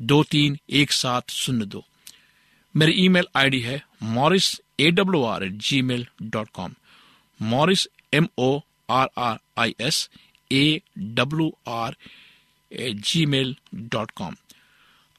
दो 0.00 0.22
तीन 0.22 0.58
एक 0.70 0.92
सात 0.92 1.30
शून्य 1.30 1.64
दो। 1.64 1.84
मेरी 2.74 2.92
ईमेल 3.04 3.26
आईडी 3.36 3.60
है 3.60 3.82
Morris 4.02 4.50
A 4.80 4.90
W 4.90 5.22
R 5.24 5.44
at 5.44 5.52
Gmail 5.82 6.06
dot 6.22 6.48
com. 6.54 6.74
Morris 7.40 7.86
M 8.14 8.28
O 8.38 8.58
R 8.90 9.08
R 9.18 9.38
I 9.58 9.74
S 9.80 10.08
A 10.50 10.80
W 10.98 11.50
R 11.68 11.96
at 12.72 12.96
Gmail 13.26 13.54
dot 13.74 14.10
com. 14.10 14.36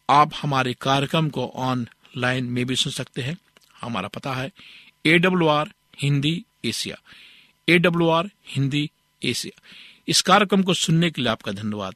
आप 0.09 0.31
हमारे 0.35 0.73
कार्यक्रम 0.81 1.29
को 1.29 1.47
ऑनलाइन 1.47 2.45
में 2.45 2.65
भी 2.65 2.75
सुन 2.75 2.91
सकते 2.91 3.21
हैं। 3.21 3.37
हमारा 3.81 4.07
पता 4.07 4.33
है 4.33 4.51
A 5.05 5.17
W 5.17 5.47
R 5.47 5.71
Hindi 6.01 6.43
Asia. 6.65 6.97
A 7.67 7.77
W 7.79 8.09
R 8.09 8.29
Hindi 8.47 8.89
Asia. 9.21 9.61
इस 10.07 10.21
कार्यक्रम 10.21 10.63
को 10.63 10.73
सुनने 10.73 11.09
के 11.11 11.21
लिए 11.21 11.31
आपका 11.31 11.51
धन्यवाद। 11.51 11.95